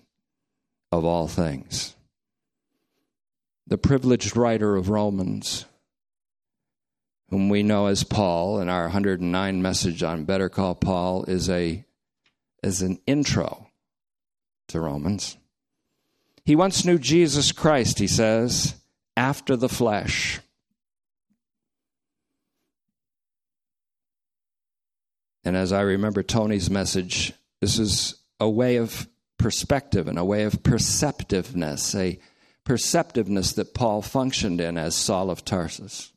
of 0.91 1.04
all 1.04 1.28
things. 1.28 1.96
The 3.65 3.78
privileged 3.78 4.38
writer 4.38 4.76
of 4.76 4.89
Romans, 4.89 5.65
whom 7.30 7.50
we 7.50 7.63
know 7.63 7.88
as 7.88 8.04
Paul, 8.04 8.62
in 8.62 8.70
our 8.70 8.84
109 8.84 9.62
message 9.62 10.04
on 10.04 10.24
Better 10.24 10.48
Call 10.48 10.76
Paul, 10.76 11.26
is 11.26 11.50
a 11.50 11.84
is 12.63 12.82
an 12.82 13.00
intro 13.06 13.70
to 14.67 14.80
Romans. 14.80 15.38
He 16.43 16.56
once 16.56 16.86
knew 16.86 16.98
Jesus 16.98 17.52
Christ, 17.52 18.00
he 18.00 18.08
says, 18.08 18.76
after 19.18 19.58
the 19.58 19.68
flesh. 19.68 20.40
And 25.44 25.58
as 25.58 25.74
I 25.74 25.82
remember 25.82 26.24
Tony's 26.24 26.70
message, 26.70 27.34
this 27.60 27.80
is 27.80 28.16
a 28.40 28.50
way 28.50 28.78
of 28.78 29.08
perspective 29.38 30.08
and 30.08 30.20
a 30.20 30.26
way 30.26 30.44
of 30.44 30.62
perceptiveness, 30.64 31.96
a 31.96 32.20
perceptiveness 32.64 33.54
that 33.54 33.74
Paul 33.74 34.02
functioned 34.02 34.62
in 34.62 34.78
as 34.78 34.96
Saul 34.96 35.30
of 35.30 35.44
Tarsus. 35.44 36.12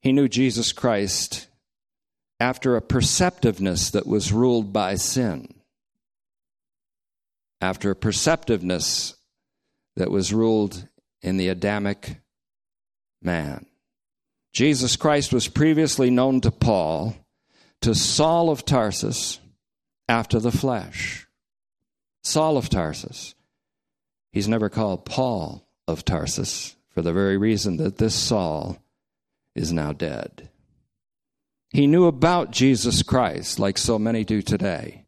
He 0.00 0.12
knew 0.12 0.28
Jesus 0.28 0.72
Christ 0.72 1.46
after 2.40 2.74
a 2.74 2.82
perceptiveness 2.82 3.90
that 3.90 4.06
was 4.06 4.32
ruled 4.32 4.72
by 4.72 4.94
sin 4.94 5.54
after 7.60 7.90
a 7.90 7.96
perceptiveness 7.96 9.14
that 9.96 10.10
was 10.10 10.32
ruled 10.32 10.88
in 11.22 11.36
the 11.36 11.48
Adamic 11.48 12.20
man. 13.22 13.66
Jesus 14.52 14.96
Christ 14.96 15.32
was 15.32 15.48
previously 15.48 16.10
known 16.10 16.40
to 16.40 16.50
Paul, 16.50 17.16
to 17.82 17.94
Saul 17.94 18.50
of 18.50 18.64
Tarsus, 18.64 19.38
after 20.08 20.40
the 20.40 20.52
flesh. 20.52 21.26
Saul 22.22 22.56
of 22.56 22.68
Tarsus. 22.68 23.34
He's 24.32 24.48
never 24.48 24.68
called 24.68 25.04
Paul 25.04 25.66
of 25.86 26.04
Tarsus 26.04 26.76
for 26.90 27.02
the 27.02 27.12
very 27.12 27.36
reason 27.36 27.76
that 27.78 27.98
this 27.98 28.14
Saul 28.14 28.82
is 29.54 29.72
now 29.72 29.92
dead. 29.92 30.48
He 31.70 31.86
knew 31.86 32.06
about 32.06 32.50
Jesus 32.50 33.02
Christ 33.02 33.58
like 33.58 33.78
so 33.78 33.98
many 33.98 34.24
do 34.24 34.42
today. 34.42 35.06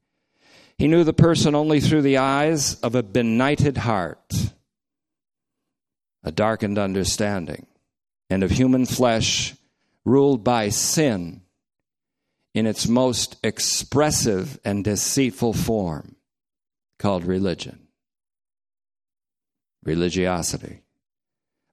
He 0.79 0.89
knew 0.89 1.05
the 1.05 1.13
person 1.13 1.55
only 1.55 1.81
through 1.81 2.03
the 2.03 2.19
eyes 2.19 2.77
of 2.81 2.95
a 2.95 3.03
benighted 3.03 3.79
heart, 3.79 4.53
a 6.25 6.33
darkened 6.33 6.79
understanding, 6.79 7.67
and 8.31 8.43
of 8.43 8.51
human 8.51 8.87
flesh 8.87 9.55
ruled 10.05 10.45
by 10.45 10.69
sin 10.69 11.43
in 12.55 12.67
its 12.67 12.87
most 12.87 13.37
expressive 13.43 14.59
and 14.65 14.85
deceitful 14.85 15.53
form 15.53 16.17
called 16.99 17.25
religion, 17.25 17.89
religiosity. 19.85 20.83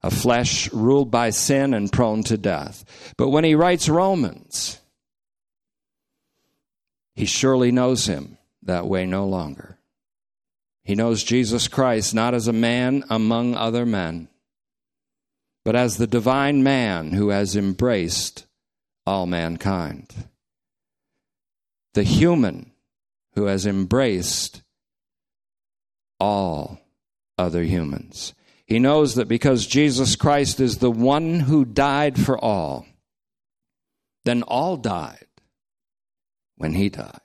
A 0.01 0.09
flesh 0.09 0.71
ruled 0.71 1.11
by 1.11 1.29
sin 1.29 1.73
and 1.73 1.91
prone 1.91 2.23
to 2.23 2.37
death. 2.37 3.13
But 3.17 3.29
when 3.29 3.43
he 3.43 3.53
writes 3.53 3.89
Romans, 3.89 4.79
he 7.15 7.25
surely 7.25 7.69
knows 7.71 8.05
him 8.05 8.37
that 8.63 8.87
way 8.87 9.05
no 9.05 9.27
longer. 9.27 9.77
He 10.83 10.95
knows 10.95 11.21
Jesus 11.21 11.67
Christ 11.67 12.15
not 12.15 12.33
as 12.33 12.47
a 12.47 12.53
man 12.53 13.03
among 13.09 13.55
other 13.55 13.85
men, 13.85 14.29
but 15.63 15.75
as 15.75 15.97
the 15.97 16.07
divine 16.07 16.63
man 16.63 17.11
who 17.11 17.29
has 17.29 17.55
embraced 17.55 18.45
all 19.05 19.25
mankind. 19.25 20.13
The 21.93 22.03
human 22.03 22.71
who 23.35 23.45
has 23.45 23.65
embraced 23.65 24.61
all 26.19 26.79
other 27.37 27.63
humans. 27.63 28.33
He 28.65 28.79
knows 28.79 29.15
that 29.15 29.27
because 29.27 29.65
Jesus 29.65 30.15
Christ 30.15 30.59
is 30.59 30.77
the 30.77 30.91
one 30.91 31.41
who 31.41 31.65
died 31.65 32.19
for 32.19 32.37
all, 32.37 32.85
then 34.25 34.43
all 34.43 34.77
died 34.77 35.25
when 36.57 36.73
he 36.73 36.89
died 36.89 37.21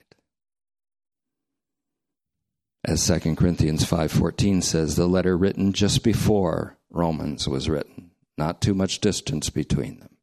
as 2.85 3.07
2 3.07 3.35
Corinthians 3.37 3.85
5:14 3.85 4.63
says, 4.63 4.97
the 4.97 5.09
letter 5.09 5.37
written 5.37 5.73
just 5.73 6.03
before 6.03 6.77
Romans 6.91 7.49
was 7.49 7.69
written, 7.69 8.11
not 8.37 8.61
too 8.61 8.75
much 8.75 9.01
distance 9.01 9.51
between 9.51 10.01
them. 10.01 10.17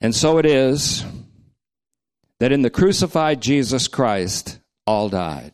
And 0.00 0.14
so 0.14 0.38
it 0.38 0.46
is 0.46 1.04
that 2.40 2.52
in 2.52 2.62
the 2.62 2.70
crucified 2.70 3.40
Jesus 3.40 3.88
Christ 3.88 4.58
all 4.86 5.08
died. 5.08 5.52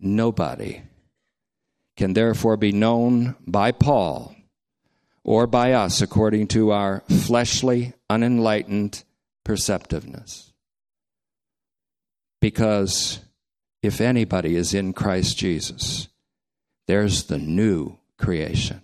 Nobody 0.00 0.82
can 1.96 2.14
therefore 2.14 2.56
be 2.56 2.72
known 2.72 3.36
by 3.46 3.72
Paul 3.72 4.34
or 5.24 5.46
by 5.46 5.72
us 5.72 6.00
according 6.00 6.48
to 6.48 6.70
our 6.72 7.02
fleshly, 7.08 7.92
unenlightened 8.10 9.04
perceptiveness. 9.44 10.52
Because 12.40 13.20
if 13.82 14.00
anybody 14.00 14.56
is 14.56 14.74
in 14.74 14.92
Christ 14.92 15.36
Jesus, 15.36 16.08
there's 16.86 17.24
the 17.24 17.38
new 17.38 17.98
creation. 18.18 18.81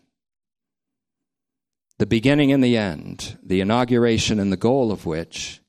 The 1.99 2.07
beginning 2.07 2.53
and 2.53 2.63
the 2.63 2.77
end, 2.77 3.37
the 3.43 3.61
inauguration 3.61 4.39
and 4.39 4.53
the 4.53 4.57
goal 4.57 4.93
of 4.93 5.05
which 5.05 5.61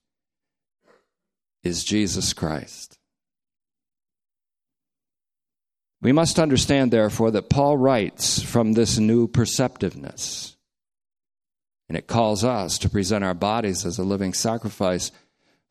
is 1.63 1.83
Jesus 1.83 2.33
Christ. 2.33 2.99
We 6.01 6.11
must 6.11 6.39
understand, 6.39 6.91
therefore, 6.91 7.31
that 7.31 7.49
Paul 7.49 7.77
writes 7.77 8.41
from 8.41 8.73
this 8.73 8.99
new 8.99 9.27
perceptiveness. 9.27 10.55
And 11.89 11.97
it 11.97 12.07
calls 12.07 12.43
us 12.43 12.77
to 12.79 12.89
present 12.89 13.23
our 13.23 13.33
bodies 13.33 13.85
as 13.85 13.97
a 13.97 14.03
living 14.03 14.33
sacrifice, 14.33 15.11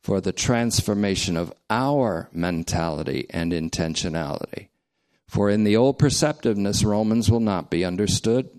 for 0.01 0.21
the 0.21 0.31
transformation 0.31 1.35
of 1.35 1.53
our 1.69 2.29
mentality 2.31 3.25
and 3.29 3.51
intentionality. 3.51 4.67
For 5.27 5.49
in 5.49 5.63
the 5.63 5.75
old 5.75 5.99
perceptiveness, 5.99 6.83
Romans 6.83 7.29
will 7.29 7.39
not 7.39 7.69
be 7.69 7.83
understood 7.83 8.58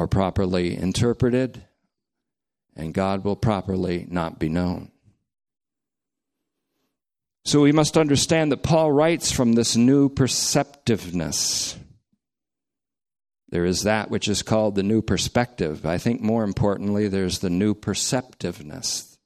or 0.00 0.08
properly 0.08 0.74
interpreted, 0.74 1.62
and 2.74 2.94
God 2.94 3.22
will 3.22 3.36
properly 3.36 4.06
not 4.08 4.38
be 4.38 4.48
known. 4.48 4.90
So 7.44 7.60
we 7.60 7.72
must 7.72 7.98
understand 7.98 8.50
that 8.50 8.62
Paul 8.62 8.92
writes 8.92 9.30
from 9.30 9.52
this 9.52 9.76
new 9.76 10.08
perceptiveness. 10.08 11.76
There 13.50 13.66
is 13.66 13.82
that 13.82 14.10
which 14.10 14.26
is 14.26 14.42
called 14.42 14.74
the 14.74 14.82
new 14.82 15.02
perspective. 15.02 15.84
I 15.84 15.98
think 15.98 16.22
more 16.22 16.44
importantly, 16.44 17.06
there's 17.06 17.40
the 17.40 17.50
new 17.50 17.74
perceptiveness. 17.74 19.18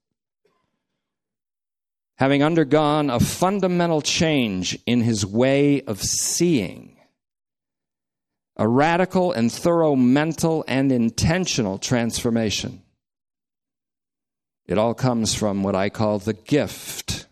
Having 2.17 2.43
undergone 2.43 3.11
a 3.11 3.21
fundamental 3.21 4.03
change 4.03 4.77
in 4.87 5.03
his 5.03 5.25
way 5.25 5.83
of 5.83 6.03
seeing, 6.03 6.94
a 8.57 8.69
radical 8.69 9.33
and 9.33 9.51
thorough 9.51 9.97
mental 9.97 10.65
and 10.69 10.93
intentional 10.93 11.79
transformation. 11.79 12.83
It 14.67 14.79
all 14.79 14.95
comes 14.95 15.35
from 15.35 15.63
what 15.63 15.75
I 15.75 15.91
call 15.91 16.19
the 16.19 16.33
gift 16.33 17.27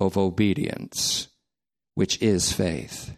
of 0.00 0.16
obedience, 0.16 1.28
which 1.94 2.20
is 2.22 2.52
faith. 2.52 3.16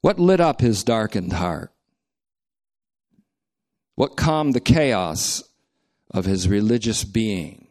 What 0.00 0.18
lit 0.18 0.40
up 0.40 0.60
his 0.60 0.82
darkened 0.82 1.34
heart? 1.34 1.72
What 3.94 4.16
calmed 4.16 4.54
the 4.54 4.60
chaos 4.60 5.42
of 6.10 6.24
his 6.24 6.48
religious 6.48 7.04
being? 7.04 7.68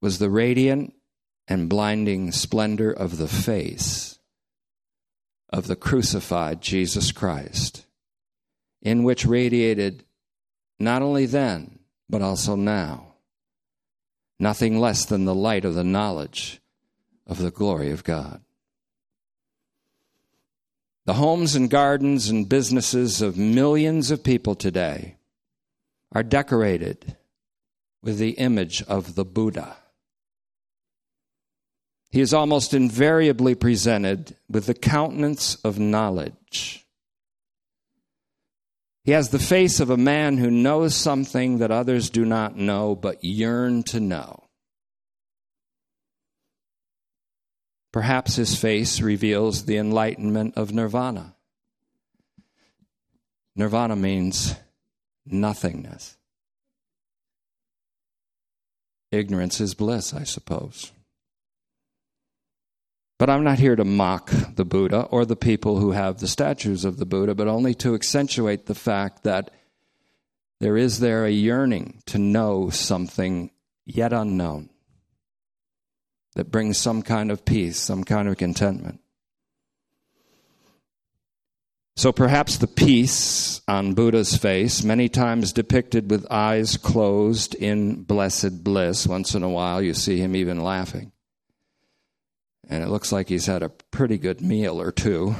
Was 0.00 0.18
the 0.18 0.30
radiant 0.30 0.94
and 1.46 1.68
blinding 1.68 2.32
splendor 2.32 2.90
of 2.90 3.18
the 3.18 3.28
face 3.28 4.18
of 5.50 5.66
the 5.66 5.76
crucified 5.76 6.60
Jesus 6.60 7.12
Christ, 7.12 7.86
in 8.82 9.04
which 9.04 9.24
radiated 9.24 10.04
not 10.78 11.02
only 11.02 11.26
then, 11.26 11.78
but 12.08 12.22
also 12.22 12.56
now 12.56 13.14
nothing 14.38 14.80
less 14.80 15.04
than 15.04 15.24
the 15.24 15.34
light 15.34 15.64
of 15.64 15.74
the 15.74 15.84
knowledge 15.84 16.60
of 17.26 17.38
the 17.38 17.50
glory 17.50 17.90
of 17.90 18.04
God. 18.04 18.40
The 21.06 21.14
homes 21.14 21.54
and 21.54 21.70
gardens 21.70 22.28
and 22.28 22.48
businesses 22.48 23.20
of 23.20 23.36
millions 23.36 24.10
of 24.10 24.24
people 24.24 24.54
today 24.54 25.16
are 26.12 26.22
decorated 26.22 27.16
with 28.02 28.18
the 28.18 28.30
image 28.30 28.82
of 28.82 29.14
the 29.14 29.24
Buddha. 29.24 29.76
He 32.14 32.20
is 32.20 32.32
almost 32.32 32.74
invariably 32.74 33.56
presented 33.56 34.36
with 34.48 34.66
the 34.66 34.74
countenance 34.74 35.56
of 35.64 35.80
knowledge. 35.80 36.86
He 39.02 39.10
has 39.10 39.30
the 39.30 39.40
face 39.40 39.80
of 39.80 39.90
a 39.90 39.96
man 39.96 40.38
who 40.38 40.48
knows 40.48 40.94
something 40.94 41.58
that 41.58 41.72
others 41.72 42.10
do 42.10 42.24
not 42.24 42.56
know 42.56 42.94
but 42.94 43.24
yearn 43.24 43.82
to 43.82 43.98
know. 43.98 44.44
Perhaps 47.92 48.36
his 48.36 48.56
face 48.56 49.00
reveals 49.00 49.64
the 49.64 49.78
enlightenment 49.78 50.56
of 50.56 50.72
nirvana. 50.72 51.34
Nirvana 53.56 53.96
means 53.96 54.54
nothingness. 55.26 56.16
Ignorance 59.10 59.60
is 59.60 59.74
bliss, 59.74 60.14
I 60.14 60.22
suppose. 60.22 60.92
But 63.24 63.32
I'm 63.32 63.44
not 63.44 63.58
here 63.58 63.74
to 63.74 63.86
mock 63.86 64.30
the 64.54 64.66
Buddha 64.66 65.04
or 65.10 65.24
the 65.24 65.34
people 65.34 65.78
who 65.78 65.92
have 65.92 66.18
the 66.18 66.28
statues 66.28 66.84
of 66.84 66.98
the 66.98 67.06
Buddha, 67.06 67.34
but 67.34 67.48
only 67.48 67.72
to 67.76 67.94
accentuate 67.94 68.66
the 68.66 68.74
fact 68.74 69.22
that 69.22 69.50
there 70.60 70.76
is 70.76 71.00
there 71.00 71.24
a 71.24 71.30
yearning 71.30 72.02
to 72.04 72.18
know 72.18 72.68
something 72.68 73.50
yet 73.86 74.12
unknown 74.12 74.68
that 76.34 76.50
brings 76.50 76.76
some 76.76 77.00
kind 77.00 77.30
of 77.30 77.46
peace, 77.46 77.80
some 77.80 78.04
kind 78.04 78.28
of 78.28 78.36
contentment. 78.36 79.00
So 81.96 82.12
perhaps 82.12 82.58
the 82.58 82.66
peace 82.66 83.62
on 83.66 83.94
Buddha's 83.94 84.36
face, 84.36 84.84
many 84.84 85.08
times 85.08 85.54
depicted 85.54 86.10
with 86.10 86.30
eyes 86.30 86.76
closed 86.76 87.54
in 87.54 88.02
blessed 88.02 88.62
bliss, 88.62 89.06
once 89.06 89.34
in 89.34 89.42
a 89.42 89.48
while 89.48 89.80
you 89.80 89.94
see 89.94 90.18
him 90.18 90.36
even 90.36 90.62
laughing 90.62 91.13
and 92.70 92.82
it 92.82 92.88
looks 92.88 93.12
like 93.12 93.28
he's 93.28 93.46
had 93.46 93.62
a 93.62 93.68
pretty 93.68 94.18
good 94.18 94.40
meal 94.40 94.80
or 94.80 94.92
two. 94.92 95.34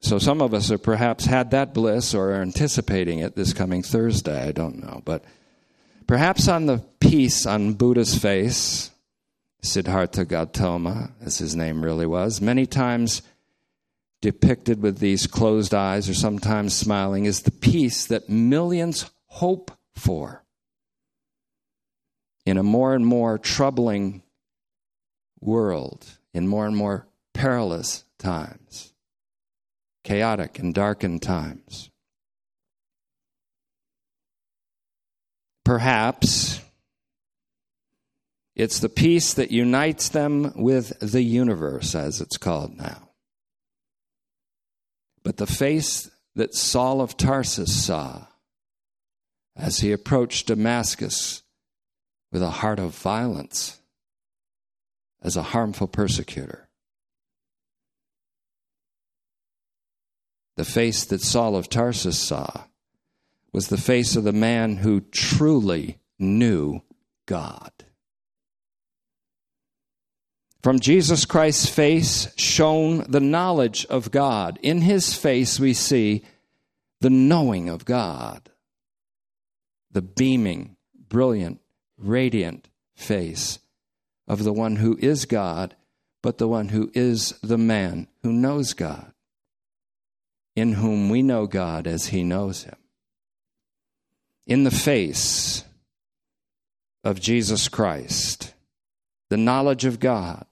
So 0.00 0.18
some 0.18 0.40
of 0.40 0.54
us 0.54 0.70
have 0.70 0.82
perhaps 0.82 1.26
had 1.26 1.50
that 1.50 1.74
bliss 1.74 2.14
or 2.14 2.30
are 2.30 2.42
anticipating 2.42 3.18
it 3.18 3.36
this 3.36 3.52
coming 3.52 3.82
Thursday. 3.82 4.48
I 4.48 4.52
don't 4.52 4.82
know. 4.82 5.02
But 5.04 5.24
perhaps 6.06 6.48
on 6.48 6.66
the 6.66 6.78
peace 7.00 7.46
on 7.46 7.74
Buddha's 7.74 8.16
face, 8.16 8.90
Siddhartha 9.62 10.24
Gautama, 10.24 11.12
as 11.20 11.38
his 11.38 11.54
name 11.54 11.84
really 11.84 12.06
was, 12.06 12.40
many 12.40 12.66
times 12.66 13.22
depicted 14.22 14.82
with 14.82 14.98
these 14.98 15.26
closed 15.26 15.74
eyes 15.74 16.08
or 16.08 16.14
sometimes 16.14 16.74
smiling, 16.74 17.26
is 17.26 17.42
the 17.42 17.50
peace 17.50 18.06
that 18.06 18.28
millions 18.28 19.10
hope 19.26 19.70
for 19.94 20.44
in 22.50 22.58
a 22.58 22.62
more 22.64 22.96
and 22.96 23.06
more 23.06 23.38
troubling 23.38 24.24
world, 25.40 26.04
in 26.34 26.48
more 26.48 26.66
and 26.66 26.76
more 26.76 27.06
perilous 27.32 28.02
times, 28.18 28.92
chaotic 30.02 30.58
and 30.58 30.74
darkened 30.74 31.22
times. 31.22 31.90
Perhaps 35.64 36.60
it's 38.56 38.80
the 38.80 38.88
peace 38.88 39.34
that 39.34 39.52
unites 39.52 40.08
them 40.08 40.52
with 40.56 40.98
the 40.98 41.22
universe, 41.22 41.94
as 41.94 42.20
it's 42.20 42.36
called 42.36 42.76
now. 42.76 43.10
But 45.22 45.36
the 45.36 45.46
face 45.46 46.10
that 46.34 46.56
Saul 46.56 47.00
of 47.00 47.16
Tarsus 47.16 47.86
saw 47.86 48.26
as 49.54 49.78
he 49.78 49.92
approached 49.92 50.48
Damascus 50.48 51.44
with 52.32 52.42
a 52.42 52.50
heart 52.50 52.78
of 52.78 52.94
violence 52.94 53.80
as 55.22 55.36
a 55.36 55.42
harmful 55.42 55.88
persecutor. 55.88 56.68
The 60.56 60.64
face 60.64 61.04
that 61.06 61.22
Saul 61.22 61.56
of 61.56 61.68
Tarsus 61.68 62.18
saw 62.18 62.64
was 63.52 63.68
the 63.68 63.78
face 63.78 64.16
of 64.16 64.24
the 64.24 64.32
man 64.32 64.76
who 64.76 65.00
truly 65.00 65.98
knew 66.18 66.82
God. 67.26 67.72
From 70.62 70.78
Jesus 70.78 71.24
Christ's 71.24 71.68
face 71.68 72.28
shone 72.36 73.06
the 73.08 73.20
knowledge 73.20 73.86
of 73.86 74.10
God. 74.10 74.58
In 74.62 74.82
his 74.82 75.14
face, 75.14 75.58
we 75.58 75.72
see 75.72 76.22
the 77.00 77.08
knowing 77.08 77.70
of 77.70 77.86
God, 77.86 78.50
the 79.90 80.02
beaming, 80.02 80.76
brilliant 81.08 81.60
radiant 82.00 82.68
face 82.94 83.58
of 84.26 84.44
the 84.44 84.52
one 84.52 84.76
who 84.76 84.96
is 85.00 85.24
God, 85.24 85.74
but 86.22 86.38
the 86.38 86.48
one 86.48 86.68
who 86.68 86.90
is 86.94 87.34
the 87.42 87.58
man 87.58 88.08
who 88.22 88.32
knows 88.32 88.74
God, 88.74 89.12
in 90.54 90.74
whom 90.74 91.08
we 91.08 91.22
know 91.22 91.46
God 91.46 91.86
as 91.86 92.06
he 92.06 92.22
knows 92.22 92.64
him. 92.64 92.76
In 94.46 94.64
the 94.64 94.70
face 94.70 95.64
of 97.04 97.20
Jesus 97.20 97.68
Christ, 97.68 98.54
the 99.28 99.36
knowledge 99.36 99.84
of 99.84 100.00
God, 100.00 100.44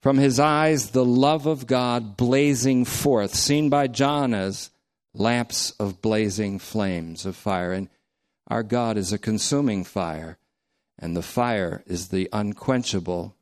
from 0.00 0.16
his 0.18 0.40
eyes, 0.40 0.90
the 0.90 1.04
love 1.04 1.46
of 1.46 1.66
God 1.66 2.16
blazing 2.16 2.84
forth, 2.84 3.34
seen 3.34 3.68
by 3.68 3.86
John 3.86 4.32
as 4.32 4.70
lamps 5.14 5.72
of 5.72 6.00
blazing 6.00 6.58
flames 6.58 7.26
of 7.26 7.36
fire. 7.36 7.72
And 7.72 7.88
our 8.46 8.62
God 8.62 8.96
is 8.96 9.12
a 9.12 9.18
consuming 9.18 9.84
fire 9.84 10.38
and 11.00 11.16
the 11.16 11.22
fire 11.22 11.82
is 11.86 12.08
the 12.08 12.28
unquenchable 12.32 13.34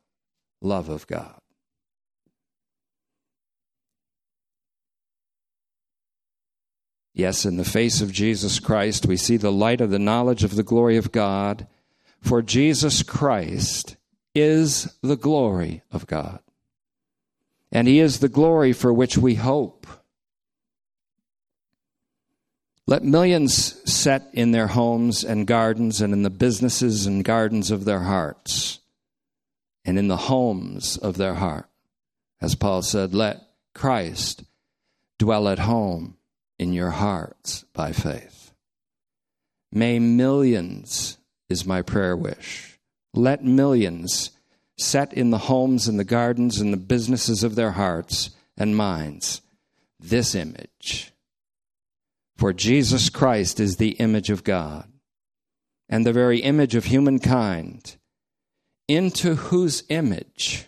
love 0.62 0.88
of 0.88 1.06
God. 1.06 1.40
Yes, 7.12 7.44
in 7.44 7.56
the 7.56 7.64
face 7.64 8.00
of 8.00 8.12
Jesus 8.12 8.61
Christ, 8.61 9.06
we 9.06 9.16
see 9.16 9.36
the 9.36 9.50
light 9.50 9.80
of 9.80 9.90
the 9.90 9.98
knowledge 9.98 10.44
of 10.44 10.54
the 10.54 10.62
glory 10.62 10.96
of 10.96 11.11
God, 11.11 11.66
for 12.20 12.42
Jesus 12.42 13.02
Christ 13.02 13.96
is 14.36 14.96
the 15.02 15.16
glory 15.16 15.82
of 15.90 16.06
God. 16.06 16.38
And 17.72 17.88
He 17.88 17.98
is 17.98 18.20
the 18.20 18.28
glory 18.28 18.72
for 18.72 18.92
which 18.92 19.18
we 19.18 19.34
hope. 19.34 19.88
Let 22.89 23.05
millions 23.05 23.76
set 23.84 24.30
in 24.32 24.53
their 24.53 24.68
homes 24.68 25.22
and 25.22 25.47
gardens 25.47 26.01
and 26.01 26.14
in 26.14 26.22
the 26.22 26.30
businesses 26.30 27.05
and 27.05 27.22
gardens 27.22 27.70
of 27.70 27.84
their 27.84 28.01
hearts 28.01 28.78
and 29.84 29.99
in 29.99 30.09
the 30.09 30.16
homes 30.16 30.97
of 30.97 31.18
their 31.18 31.34
heart. 31.34 31.68
As 32.41 32.55
Paul 32.55 32.80
said, 32.80 33.12
let 33.12 33.43
Christ 33.74 34.43
dwell 35.18 35.49
at 35.49 35.59
home 35.59 36.16
in 36.59 36.72
your 36.72 36.93
hearts 36.93 37.66
by 37.74 37.93
faith. 37.93 38.55
May 39.70 39.99
millions, 39.99 41.18
is 41.51 41.66
my 41.66 41.82
prayer 41.82 42.16
wish. 42.16 42.78
Let 43.12 43.45
millions 43.45 44.30
set 44.78 45.12
in 45.12 45.28
the 45.28 45.36
homes 45.36 45.89
and 45.89 46.01
the 46.01 46.05
gardens 46.05 46.59
and 46.59 46.72
the 46.72 46.78
businesses 46.78 47.45
of 47.45 47.55
their 47.55 47.72
hearts 47.72 48.30
and 48.57 48.74
minds 48.74 49.43
this 50.01 50.34
image 50.34 51.12
for 52.39 52.53
Jesus 52.53 53.11
Christ 53.11 53.59
is 53.59 53.76
the 53.76 53.91
image 53.91 54.30
of 54.30 54.45
God 54.45 54.89
and 55.89 56.07
the 56.07 56.12
very 56.12 56.39
image 56.39 56.76
of 56.76 56.84
humankind, 56.84 57.97
into 58.86 59.34
whose 59.34 59.82
image 59.89 60.66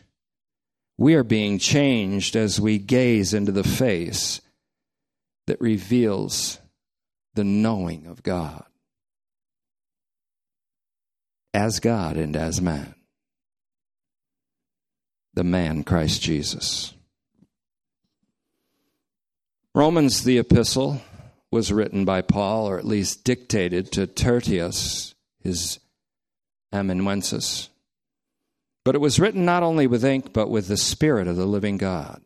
we 0.98 1.14
are 1.14 1.24
being 1.24 1.58
changed 1.58 2.36
as 2.36 2.60
we 2.60 2.78
gaze 2.78 3.32
into 3.32 3.52
the 3.52 3.64
face 3.64 4.40
that 5.46 5.60
reveals 5.60 6.58
the 7.34 7.44
knowing 7.44 8.06
of 8.06 8.22
God 8.22 8.64
as 11.54 11.80
God 11.80 12.16
and 12.16 12.36
as 12.36 12.60
man. 12.60 12.94
The 15.34 15.44
man 15.44 15.84
Christ 15.84 16.20
Jesus. 16.20 16.94
Romans, 19.74 20.24
the 20.24 20.38
epistle, 20.38 21.00
was 21.50 21.72
written 21.72 22.04
by 22.04 22.22
Paul, 22.22 22.68
or 22.68 22.78
at 22.78 22.86
least 22.86 23.24
dictated 23.24 23.90
to 23.92 24.06
Tertius, 24.06 25.14
his 25.42 25.80
amanuensis. 26.72 27.70
But 28.84 28.94
it 28.94 29.00
was 29.00 29.20
written 29.20 29.44
not 29.44 29.62
only 29.62 29.86
with 29.86 30.04
ink, 30.04 30.32
but 30.32 30.48
with 30.48 30.68
the 30.68 30.76
Spirit 30.76 31.26
of 31.26 31.36
the 31.36 31.46
living 31.46 31.76
God. 31.76 32.22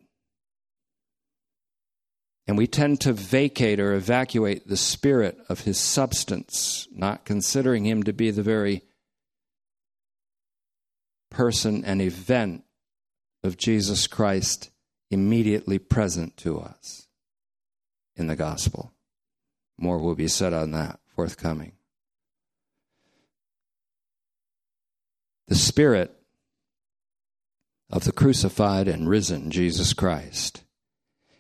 And 2.47 2.59
we 2.59 2.67
tend 2.67 3.01
to 3.01 3.13
vacate 3.15 3.81
or 3.81 3.95
evacuate 3.95 4.69
the 4.69 4.77
Spirit 4.77 5.39
of 5.49 5.61
his 5.61 5.81
substance, 5.81 6.87
not 6.93 7.25
considering 7.25 7.87
him 7.87 8.03
to 8.03 8.13
be 8.13 8.31
the 8.31 8.43
very 8.43 8.83
person 11.31 11.85
and 11.85 12.03
event 12.03 12.65
of 13.43 13.57
Jesus 13.57 14.07
Christ 14.07 14.71
immediately 15.11 15.79
present 15.79 16.37
to 16.39 16.61
us 16.61 17.09
in 18.17 18.27
the 18.27 18.37
gospel. 18.37 18.94
More 19.85 19.99
will 19.99 20.15
be 20.15 20.29
said 20.29 20.55
on 20.55 20.71
that 20.71 20.99
forthcoming. 21.15 21.73
The 25.49 25.55
Spirit 25.55 26.11
of 27.91 28.05
the 28.05 28.13
crucified 28.13 28.89
and 28.89 29.07
risen 29.07 29.51
Jesus 29.51 29.93
Christ. 29.93 30.65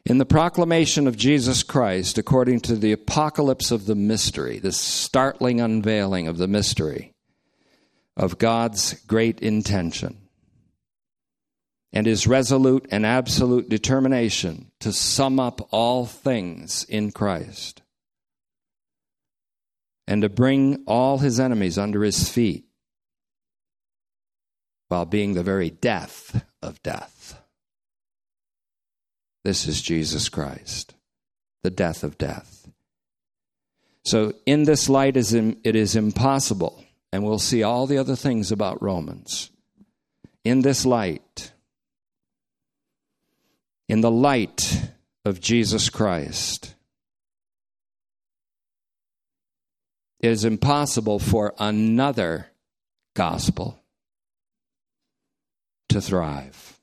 In 0.05 0.19
the 0.19 0.27
proclamation 0.27 1.07
of 1.07 1.17
Jesus 1.17 1.63
Christ, 1.63 2.19
according 2.19 2.61
to 2.61 2.77
the 2.77 2.93
apocalypse 2.93 3.71
of 3.71 3.87
the 3.87 3.95
mystery, 3.95 4.59
the 4.59 4.73
startling 4.73 5.63
unveiling 5.63 6.29
of 6.29 6.37
the 6.37 6.47
mystery 6.47 7.15
of 8.15 8.37
God's 8.37 8.93
great 9.07 9.41
intention, 9.41 10.19
and 11.95 12.07
his 12.07 12.27
resolute 12.27 12.87
and 12.91 13.07
absolute 13.07 13.71
determination 13.71 14.71
to 14.81 14.93
sum 14.93 15.41
up 15.41 15.67
all 15.71 16.05
things 16.05 16.85
in 16.85 17.11
Christ 17.11 17.81
and 20.07 20.23
to 20.23 20.29
bring 20.29 20.83
all 20.87 21.19
his 21.19 21.41
enemies 21.41 21.79
under 21.79 22.03
his 22.03 22.29
feet 22.29 22.67
while 24.89 25.07
being 25.07 25.35
the 25.35 25.43
very 25.43 25.71
death 25.71 26.45
of 26.63 26.83
death. 26.83 27.41
This 29.43 29.67
is 29.67 29.83
Jesus 29.83 30.29
Christ, 30.29 30.95
the 31.63 31.71
death 31.71 32.05
of 32.05 32.19
death. 32.19 32.69
So, 34.05 34.35
in 34.45 34.65
this 34.65 34.89
light, 34.89 35.17
it 35.17 35.77
is 35.77 35.97
impossible, 35.97 36.85
and 37.13 37.25
we'll 37.25 37.39
see 37.39 37.63
all 37.63 37.87
the 37.87 37.99
other 37.99 38.17
things 38.17 38.53
about 38.53 38.83
Romans. 38.83 39.51
In 40.45 40.61
this 40.61 40.85
light, 40.85 41.53
in 43.89 44.03
the 44.03 44.11
light 44.11 44.91
of 45.25 45.41
Jesus 45.41 45.89
Christ, 45.89 46.74
It 50.25 50.31
is 50.31 50.47
impossible 50.47 51.19
for 51.19 51.53
another 51.59 52.47
gospel 53.13 53.79
to 55.91 56.01
thrive. 56.01 56.81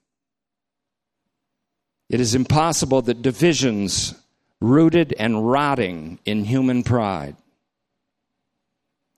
It 2.08 2.20
is 2.20 2.36
impossible 2.36 3.02
that 3.02 3.24
divisions 3.24 4.14
rooted 4.60 5.16
and 5.18 5.50
rotting 5.50 6.20
in 6.24 6.44
human 6.44 6.84
pride 6.84 7.36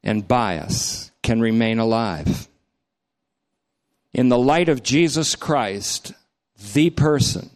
and 0.06 0.26
bias 0.26 1.12
can 1.22 1.42
remain 1.42 1.80
alive. 1.80 2.48
In 4.14 4.30
the 4.30 4.40
light 4.40 4.70
of 4.70 4.84
Jesus 4.84 5.36
Christ, 5.36 6.14
the 6.72 6.92
person 6.92 7.50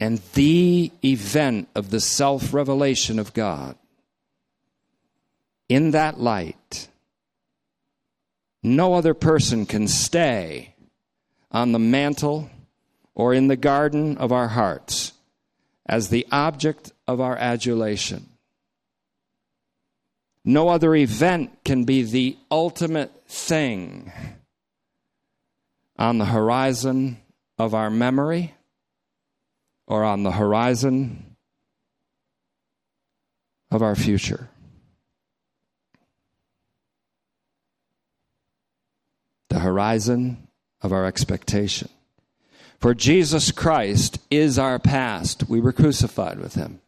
and 0.00 0.20
the 0.34 0.90
event 1.04 1.68
of 1.76 1.90
the 1.90 2.00
self 2.00 2.52
revelation 2.52 3.20
of 3.20 3.32
God, 3.32 3.76
in 5.74 5.92
that 5.92 6.20
light, 6.20 6.88
no 8.62 8.92
other 8.92 9.14
person 9.14 9.64
can 9.64 9.88
stay 9.88 10.74
on 11.50 11.72
the 11.72 11.78
mantle 11.78 12.50
or 13.14 13.32
in 13.32 13.48
the 13.48 13.56
garden 13.56 14.18
of 14.18 14.32
our 14.32 14.48
hearts 14.48 15.12
as 15.86 16.08
the 16.08 16.26
object 16.30 16.92
of 17.08 17.20
our 17.20 17.36
adulation. 17.36 18.26
No 20.44 20.68
other 20.68 20.94
event 20.94 21.64
can 21.64 21.84
be 21.84 22.02
the 22.02 22.36
ultimate 22.50 23.10
thing 23.26 24.12
on 25.98 26.18
the 26.18 26.26
horizon 26.26 27.16
of 27.58 27.74
our 27.74 27.88
memory 27.88 28.54
or 29.86 30.04
on 30.04 30.22
the 30.22 30.32
horizon 30.32 31.36
of 33.70 33.82
our 33.82 33.96
future. 33.96 34.50
the 39.52 39.60
horizon 39.82 40.46
of 40.80 40.92
our 40.92 41.06
expectation. 41.06 41.88
For 42.78 42.94
Jesus 42.94 43.50
Christ 43.50 44.18
is 44.30 44.58
our 44.58 44.78
past. 44.78 45.48
We 45.48 45.60
were 45.60 45.72
crucified 45.72 46.38
with 46.38 46.54
him. 46.54 46.80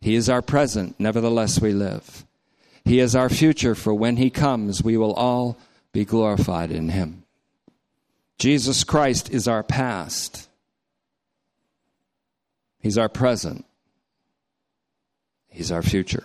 He 0.00 0.14
is 0.14 0.30
our 0.30 0.42
present. 0.42 0.96
Nevertheless, 0.98 1.60
we 1.60 1.72
live. 1.72 2.24
He 2.84 2.98
is 2.98 3.14
our 3.14 3.28
future, 3.28 3.74
for 3.74 3.94
when 3.94 4.16
he 4.16 4.30
comes, 4.30 4.82
we 4.82 4.96
will 4.96 5.14
all 5.14 5.58
be 5.92 6.04
glorified 6.04 6.70
in 6.70 6.90
him. 6.90 7.24
Jesus 8.38 8.84
Christ 8.84 9.30
is 9.30 9.46
our 9.46 9.62
past. 9.62 10.48
He's 12.80 12.98
our 12.98 13.08
present. 13.08 13.64
He's 15.48 15.70
our 15.70 15.82
future. 15.82 16.24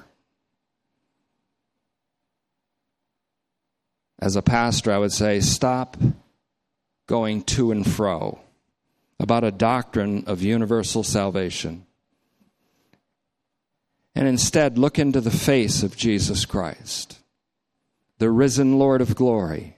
As 4.20 4.36
a 4.36 4.42
pastor, 4.42 4.92
I 4.92 4.98
would 4.98 5.14
say 5.14 5.40
stop 5.40 5.98
going 7.08 7.42
to 7.44 7.72
and 7.72 7.90
fro 7.90 8.40
about 9.20 9.44
a 9.44 9.52
doctrine 9.52 10.24
of 10.28 10.42
universal 10.42 11.04
salvation. 11.04 11.86
And 14.16 14.28
instead, 14.28 14.78
look 14.78 15.00
into 15.00 15.22
the 15.22 15.32
face 15.32 15.84
of 15.84 15.96
Jesus 15.96 16.46
Christ, 16.46 17.20
the 18.18 18.30
risen 18.30 18.78
Lord 18.78 19.02
of 19.02 19.16
glory, 19.16 19.78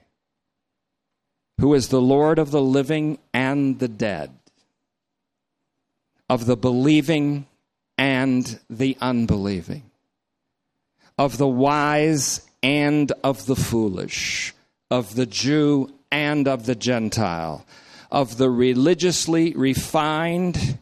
who 1.60 1.74
is 1.74 1.88
the 1.88 2.00
Lord 2.00 2.38
of 2.38 2.50
the 2.50 2.62
living 2.62 3.18
and 3.32 3.78
the 3.78 3.88
dead, 3.88 4.32
of 6.28 6.46
the 6.46 6.56
believing 6.56 7.46
and 7.96 8.58
the 8.68 8.96
unbelieving, 9.00 9.90
of 11.16 11.38
the 11.38 11.48
wise 11.48 12.40
and 12.62 13.10
of 13.24 13.46
the 13.46 13.56
foolish, 13.56 14.54
of 14.90 15.14
the 15.14 15.26
Jew 15.26 15.92
and 16.10 16.46
of 16.46 16.66
the 16.66 16.74
Gentile, 16.74 17.66
of 18.10 18.36
the 18.36 18.50
religiously 18.50 19.52
refined 19.54 20.78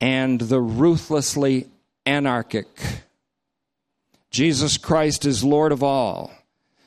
and 0.00 0.40
the 0.40 0.60
ruthlessly 0.60 1.68
anarchic. 2.06 2.68
Jesus 4.30 4.78
Christ 4.78 5.24
is 5.24 5.42
Lord 5.42 5.72
of 5.72 5.82
all 5.82 6.32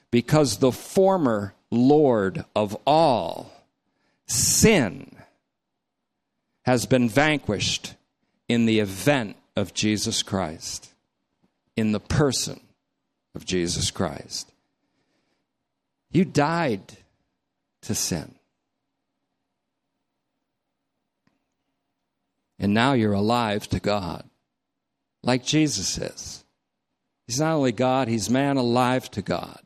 because 0.10 0.58
the 0.58 0.72
former 0.72 1.54
Lord 1.70 2.45
of 2.56 2.78
all, 2.86 3.52
sin, 4.28 5.16
has 6.64 6.86
been 6.86 7.10
vanquished 7.10 7.95
in 8.47 8.66
the 8.66 8.80
event 8.80 9.36
of 9.56 9.74
Jesus 9.74 10.24
Christ. 10.24 10.88
in 11.78 11.91
the 11.93 11.99
person 11.99 12.60
of 13.36 13.46
Jesus 13.46 13.92
Christ. 13.92 14.52
You 16.12 16.26
died 16.26 16.98
to 17.84 17.96
sin. 17.96 18.36
And 22.60 22.74
now 22.74 22.94
you're 22.94 23.14
alive 23.14 23.68
to 23.70 23.80
God, 23.80 24.24
like 25.24 25.44
Jesus 25.44 25.98
is. 25.98 26.44
He's 27.26 27.40
not 27.40 27.56
only 27.56 27.72
God, 27.72 28.08
he's 28.08 28.30
man 28.30 28.58
alive 28.58 29.10
to 29.12 29.22
God. 29.22 29.60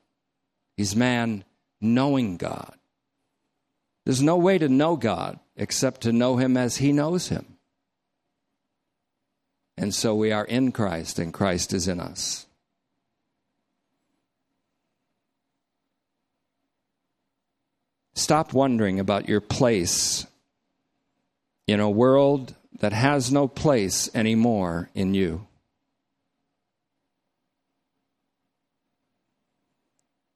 He's 0.78 0.96
man 0.96 1.44
knowing 1.82 2.38
God. 2.38 2.76
There's 4.06 4.22
no 4.22 4.38
way 4.38 4.58
to 4.58 4.70
know 4.70 4.96
God 4.96 5.40
except 5.56 6.02
to 6.02 6.14
know 6.14 6.38
him 6.38 6.56
as 6.56 6.78
he 6.78 6.94
knows 6.94 7.30
him. 7.30 7.58
And 9.78 9.94
so 9.94 10.16
we 10.16 10.32
are 10.32 10.46
in 10.46 10.72
Christ, 10.72 11.20
and 11.20 11.34
Christ 11.34 11.74
is 11.74 11.88
in 11.88 12.00
us. 12.00 12.45
Stop 18.16 18.54
wondering 18.54 19.00
about 19.00 19.28
your 19.28 19.42
place 19.42 20.26
in 21.68 21.80
a 21.80 21.90
world 21.90 22.56
that 22.80 22.94
has 22.94 23.32
no 23.32 23.48
place 23.48 24.10
anymore 24.16 24.90
in 24.96 25.14
you. 25.14 25.46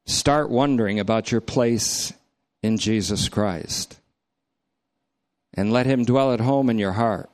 Start 0.06 0.50
wondering 0.50 1.00
about 1.00 1.32
your 1.32 1.42
place 1.42 2.14
in 2.62 2.78
Jesus 2.78 3.30
Christ 3.30 4.00
and 5.54 5.72
let 5.72 5.86
Him 5.86 6.04
dwell 6.04 6.34
at 6.34 6.40
home 6.40 6.70
in 6.70 6.80
your 6.80 6.94
heart, 6.94 7.30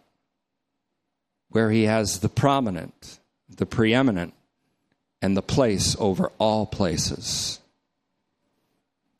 where 1.50 1.72
He 1.72 1.84
has 1.84 2.20
the 2.20 2.30
prominent, 2.30 3.20
the 3.50 3.66
preeminent, 3.66 4.34
and 5.22 5.36
the 5.36 5.42
place 5.42 5.96
over 6.00 6.32
all 6.38 6.66
places, 6.66 7.60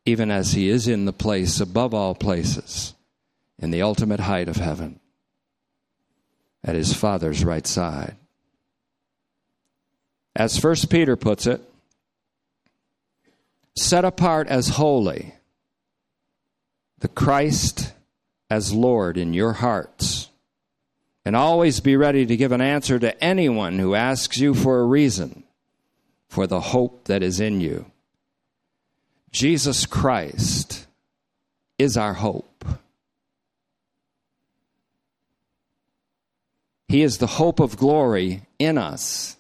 even 0.06 0.32
as 0.32 0.54
He 0.54 0.70
is 0.70 0.88
in 0.88 1.06
the 1.06 1.14
place 1.14 1.60
above 1.60 1.94
all 1.94 2.16
places, 2.16 2.94
in 3.60 3.72
the 3.72 3.82
ultimate 3.82 4.22
height 4.22 4.48
of 4.48 4.58
heaven 4.58 5.00
at 6.66 6.76
his 6.76 6.94
Father's 6.94 7.46
right 7.46 7.66
side. 7.68 8.16
As 10.36 10.58
First 10.58 10.90
Peter 10.90 11.16
puts 11.16 11.46
it, 11.46 11.62
set 13.76 14.04
apart 14.04 14.48
as 14.48 14.70
holy 14.70 15.36
the 17.00 17.08
Christ 17.08 17.94
as 18.50 18.74
Lord 18.74 19.18
in 19.18 19.34
your 19.34 19.54
hearts, 19.54 20.30
and 21.24 21.36
always 21.36 21.80
be 21.80 21.96
ready 21.96 22.26
to 22.26 22.38
give 22.38 22.52
an 22.52 22.62
answer 22.62 22.98
to 22.98 23.24
anyone 23.24 23.78
who 23.80 23.96
asks 23.96 24.40
you 24.40 24.54
for 24.54 24.80
a 24.80 24.86
reason 24.86 25.44
for 26.28 26.48
the 26.48 26.62
hope 26.62 27.06
that 27.06 27.22
is 27.22 27.40
in 27.40 27.62
you. 27.62 27.92
Jesus 29.36 29.86
Christ 29.86 30.88
is 31.78 31.98
our 31.98 32.14
hope. 32.14 32.64
He 36.88 37.02
is 37.02 37.18
the 37.18 37.28
hope 37.28 37.60
of 37.60 37.76
glory 37.76 38.44
in 38.58 38.78
us. 38.78 39.36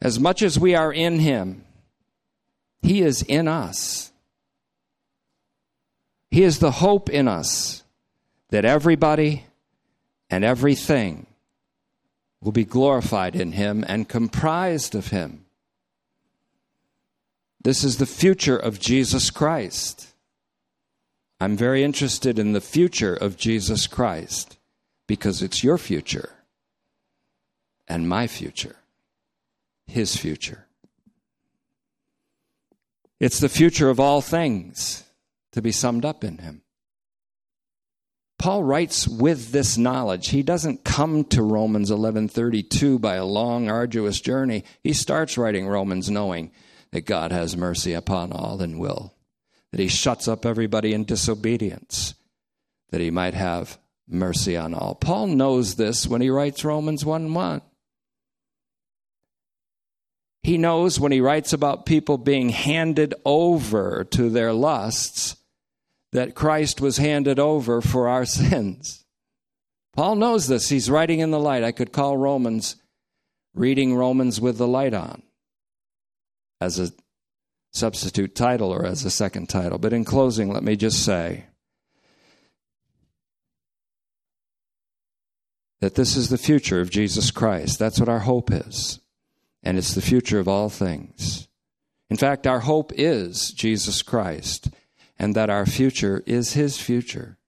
As 0.00 0.18
much 0.18 0.42
as 0.42 0.58
we 0.58 0.74
are 0.74 0.92
in 0.92 1.20
Him, 1.20 1.64
He 2.80 3.02
is 3.02 3.22
in 3.22 3.46
us. 3.46 4.10
He 6.32 6.42
is 6.42 6.58
the 6.58 6.72
hope 6.72 7.08
in 7.08 7.28
us 7.28 7.84
that 8.50 8.64
everybody 8.64 9.46
and 10.28 10.42
everything 10.42 11.28
will 12.40 12.50
be 12.50 12.64
glorified 12.64 13.36
in 13.36 13.52
Him 13.52 13.84
and 13.86 14.08
comprised 14.08 14.96
of 14.96 15.06
Him. 15.06 15.41
This 17.62 17.84
is 17.84 17.98
the 17.98 18.06
future 18.06 18.56
of 18.56 18.80
Jesus 18.80 19.30
Christ. 19.30 20.08
I'm 21.40 21.56
very 21.56 21.84
interested 21.84 22.38
in 22.38 22.52
the 22.52 22.60
future 22.60 23.14
of 23.14 23.36
Jesus 23.36 23.86
Christ 23.86 24.58
because 25.06 25.42
it's 25.42 25.62
your 25.62 25.78
future 25.78 26.30
and 27.86 28.08
my 28.08 28.26
future, 28.26 28.76
his 29.86 30.16
future. 30.16 30.66
It's 33.20 33.38
the 33.38 33.48
future 33.48 33.90
of 33.90 34.00
all 34.00 34.20
things 34.20 35.04
to 35.52 35.62
be 35.62 35.70
summed 35.70 36.04
up 36.04 36.24
in 36.24 36.38
him. 36.38 36.62
Paul 38.38 38.64
writes 38.64 39.06
with 39.06 39.52
this 39.52 39.78
knowledge. 39.78 40.30
He 40.30 40.42
doesn't 40.42 40.82
come 40.82 41.22
to 41.26 41.42
Romans 41.44 41.92
11:32 41.92 42.98
by 42.98 43.14
a 43.14 43.24
long 43.24 43.68
arduous 43.68 44.20
journey. 44.20 44.64
He 44.82 44.92
starts 44.92 45.38
writing 45.38 45.68
Romans 45.68 46.10
knowing 46.10 46.50
that 46.92 47.06
God 47.06 47.32
has 47.32 47.56
mercy 47.56 47.94
upon 47.94 48.32
all 48.32 48.60
and 48.60 48.78
will, 48.78 49.14
that 49.72 49.80
he 49.80 49.88
shuts 49.88 50.28
up 50.28 50.46
everybody 50.46 50.92
in 50.92 51.04
disobedience, 51.04 52.14
that 52.90 53.00
he 53.00 53.10
might 53.10 53.34
have 53.34 53.78
mercy 54.06 54.56
on 54.56 54.74
all. 54.74 54.94
Paul 54.94 55.28
knows 55.28 55.76
this 55.76 56.06
when 56.06 56.20
he 56.20 56.30
writes 56.30 56.64
Romans 56.64 57.04
1 57.04 57.32
1. 57.32 57.62
He 60.42 60.58
knows 60.58 60.98
when 60.98 61.12
he 61.12 61.20
writes 61.20 61.52
about 61.52 61.86
people 61.86 62.18
being 62.18 62.48
handed 62.48 63.14
over 63.24 64.04
to 64.10 64.28
their 64.28 64.52
lusts 64.52 65.36
that 66.10 66.34
Christ 66.34 66.80
was 66.80 66.98
handed 66.98 67.38
over 67.38 67.80
for 67.80 68.08
our 68.08 68.24
sins. 68.26 69.04
Paul 69.94 70.16
knows 70.16 70.48
this. 70.48 70.68
He's 70.68 70.90
writing 70.90 71.20
in 71.20 71.30
the 71.30 71.38
light. 71.38 71.64
I 71.64 71.72
could 71.72 71.92
call 71.92 72.16
Romans 72.16 72.76
reading 73.54 73.94
Romans 73.94 74.40
with 74.40 74.58
the 74.58 74.66
light 74.66 74.94
on 74.94 75.22
as 76.62 76.78
a 76.78 76.92
substitute 77.72 78.34
title 78.34 78.72
or 78.72 78.86
as 78.86 79.04
a 79.04 79.10
second 79.10 79.48
title. 79.48 79.78
But 79.78 79.92
in 79.92 80.04
closing, 80.04 80.52
let 80.52 80.62
me 80.62 80.76
just 80.76 81.04
say 81.04 81.46
that 85.80 85.96
this 85.96 86.16
is 86.16 86.28
the 86.28 86.38
future 86.38 86.80
of 86.80 86.90
Jesus 86.90 87.30
Christ. 87.30 87.78
That's 87.78 87.98
what 87.98 88.08
our 88.08 88.20
hope 88.20 88.50
is. 88.52 89.00
And 89.62 89.76
it's 89.76 89.94
the 89.94 90.00
future 90.00 90.38
of 90.38 90.48
all 90.48 90.68
things. 90.68 91.48
In 92.08 92.16
fact, 92.16 92.46
our 92.46 92.60
hope 92.60 92.92
is 92.94 93.52
Jesus 93.52 94.02
Christ, 94.02 94.68
and 95.18 95.34
that 95.34 95.50
our 95.50 95.64
future 95.64 96.22
is 96.26 96.52
His 96.52 96.78
future, 96.78 97.38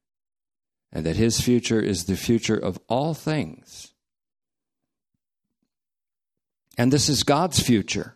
and 0.91 1.05
that 1.05 1.17
His 1.17 1.41
future 1.41 1.81
is 1.81 2.05
the 2.05 2.17
future 2.17 2.57
of 2.57 2.79
all 2.89 3.15
things. 3.15 3.93
And 6.79 6.93
this 6.93 7.09
is 7.09 7.25
God's 7.25 7.61
future, 7.61 8.14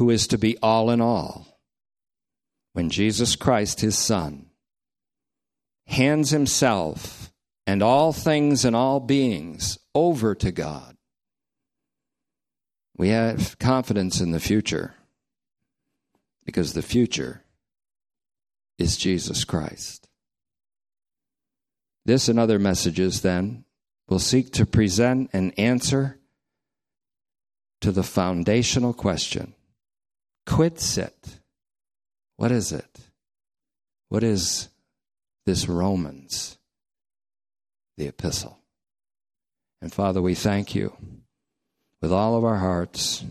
who 0.00 0.08
is 0.08 0.26
to 0.26 0.38
be 0.38 0.56
all 0.62 0.88
in 0.88 0.98
all. 0.98 1.60
When 2.72 2.88
Jesus 2.88 3.36
Christ, 3.36 3.82
His 3.82 3.98
Son, 3.98 4.46
hands 5.88 6.30
Himself 6.30 7.30
and 7.66 7.82
all 7.82 8.14
things 8.14 8.64
and 8.64 8.74
all 8.74 8.98
beings 9.00 9.78
over 9.94 10.34
to 10.36 10.50
God. 10.52 10.96
We 12.96 13.10
have 13.10 13.58
confidence 13.58 14.22
in 14.22 14.30
the 14.30 14.40
future 14.40 14.94
because 16.46 16.72
the 16.72 16.80
future 16.80 17.44
is 18.78 18.96
Jesus 18.96 19.44
Christ. 19.44 20.08
This 22.06 22.26
and 22.26 22.40
other 22.40 22.58
messages, 22.58 23.20
then, 23.20 23.66
will 24.08 24.18
seek 24.18 24.50
to 24.54 24.64
present 24.64 25.28
an 25.34 25.50
answer 25.58 26.18
to 27.82 27.92
the 27.92 28.02
foundational 28.02 28.94
question 28.94 29.54
Quid 30.46 30.80
sit? 30.80 31.40
What 32.36 32.50
is 32.50 32.72
it? 32.72 32.98
What 34.08 34.24
is 34.24 34.68
this 35.46 35.68
Romans? 35.68 36.58
the 38.00 38.08
epistle. 38.08 38.58
And 39.80 39.92
Father, 39.92 40.20
we 40.20 40.34
thank 40.34 40.74
you 40.74 40.96
with 42.00 42.10
all 42.10 42.36
of 42.36 42.44
our 42.44 42.56
hearts, 42.56 43.24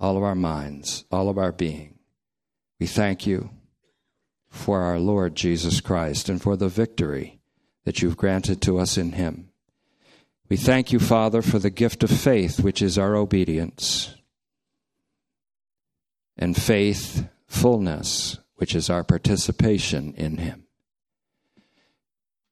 all 0.00 0.16
of 0.16 0.22
our 0.22 0.34
minds, 0.34 1.04
all 1.12 1.28
of 1.28 1.38
our 1.38 1.52
being. 1.52 1.98
We 2.80 2.86
thank 2.86 3.26
you 3.26 3.50
for 4.48 4.80
our 4.80 4.98
Lord 4.98 5.36
Jesus 5.36 5.80
Christ 5.80 6.28
and 6.28 6.42
for 6.42 6.56
the 6.56 6.68
victory 6.68 7.38
that 7.84 8.02
you've 8.02 8.16
granted 8.16 8.60
to 8.62 8.78
us 8.78 8.96
in 8.96 9.12
him. 9.12 9.50
We 10.48 10.56
thank 10.56 10.90
you, 10.90 10.98
Father, 10.98 11.42
for 11.42 11.58
the 11.58 11.70
gift 11.70 12.02
of 12.02 12.10
faith, 12.10 12.60
which 12.60 12.82
is 12.82 12.98
our 12.98 13.14
obedience, 13.14 14.14
and 16.42 16.60
faith 16.60 17.28
fullness, 17.46 18.36
which 18.56 18.74
is 18.74 18.90
our 18.90 19.04
participation 19.04 20.12
in 20.14 20.38
him. 20.38 20.66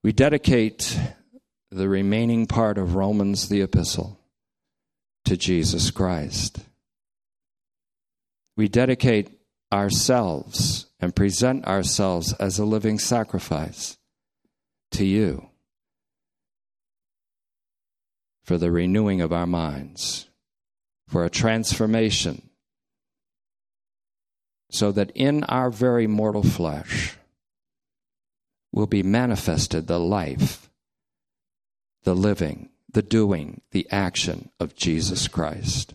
We 0.04 0.12
dedicate 0.12 0.96
the 1.72 1.88
remaining 1.88 2.46
part 2.46 2.78
of 2.78 2.94
Romans, 2.94 3.48
the 3.48 3.62
epistle, 3.62 4.20
to 5.24 5.36
Jesus 5.36 5.90
Christ. 5.90 6.60
We 8.56 8.68
dedicate 8.68 9.40
ourselves 9.72 10.86
and 11.00 11.16
present 11.16 11.66
ourselves 11.66 12.32
as 12.34 12.60
a 12.60 12.64
living 12.64 13.00
sacrifice 13.00 13.98
to 14.92 15.04
you 15.04 15.48
for 18.44 18.56
the 18.56 18.70
renewing 18.70 19.20
of 19.20 19.32
our 19.32 19.46
minds 19.46 20.28
for 21.08 21.24
a 21.24 21.30
transformation 21.30 22.49
so 24.70 24.92
that 24.92 25.10
in 25.14 25.44
our 25.44 25.70
very 25.70 26.06
mortal 26.06 26.42
flesh 26.42 27.16
will 28.72 28.86
be 28.86 29.02
manifested 29.02 29.86
the 29.86 29.98
life, 29.98 30.70
the 32.04 32.14
living, 32.14 32.70
the 32.92 33.02
doing, 33.02 33.60
the 33.72 33.86
action 33.90 34.48
of 34.58 34.76
Jesus 34.76 35.28
Christ. 35.28 35.94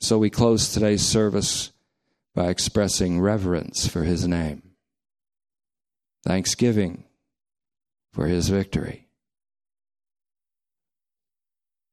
So 0.00 0.18
we 0.18 0.30
close 0.30 0.72
today's 0.72 1.06
service 1.06 1.72
by 2.34 2.48
expressing 2.48 3.20
reverence 3.20 3.86
for 3.86 4.04
his 4.04 4.26
name, 4.26 4.62
thanksgiving 6.24 7.04
for 8.12 8.26
his 8.26 8.48
victory, 8.48 9.08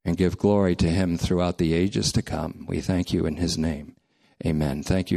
and 0.07 0.15
give 0.15 0.37
glory 0.37 0.73
to 0.73 0.87
him 0.87 1.17
throughout 1.17 1.57
the 1.57 1.73
ages 1.73 2.13
to 2.13 2.21
come. 2.21 2.65
We 2.67 2.79
thank 2.79 3.11
you 3.11 3.25
in 3.25 3.35
his 3.35 3.57
name. 3.57 3.95
Amen. 4.45 4.81
Thank 4.81 5.11
you. 5.11 5.15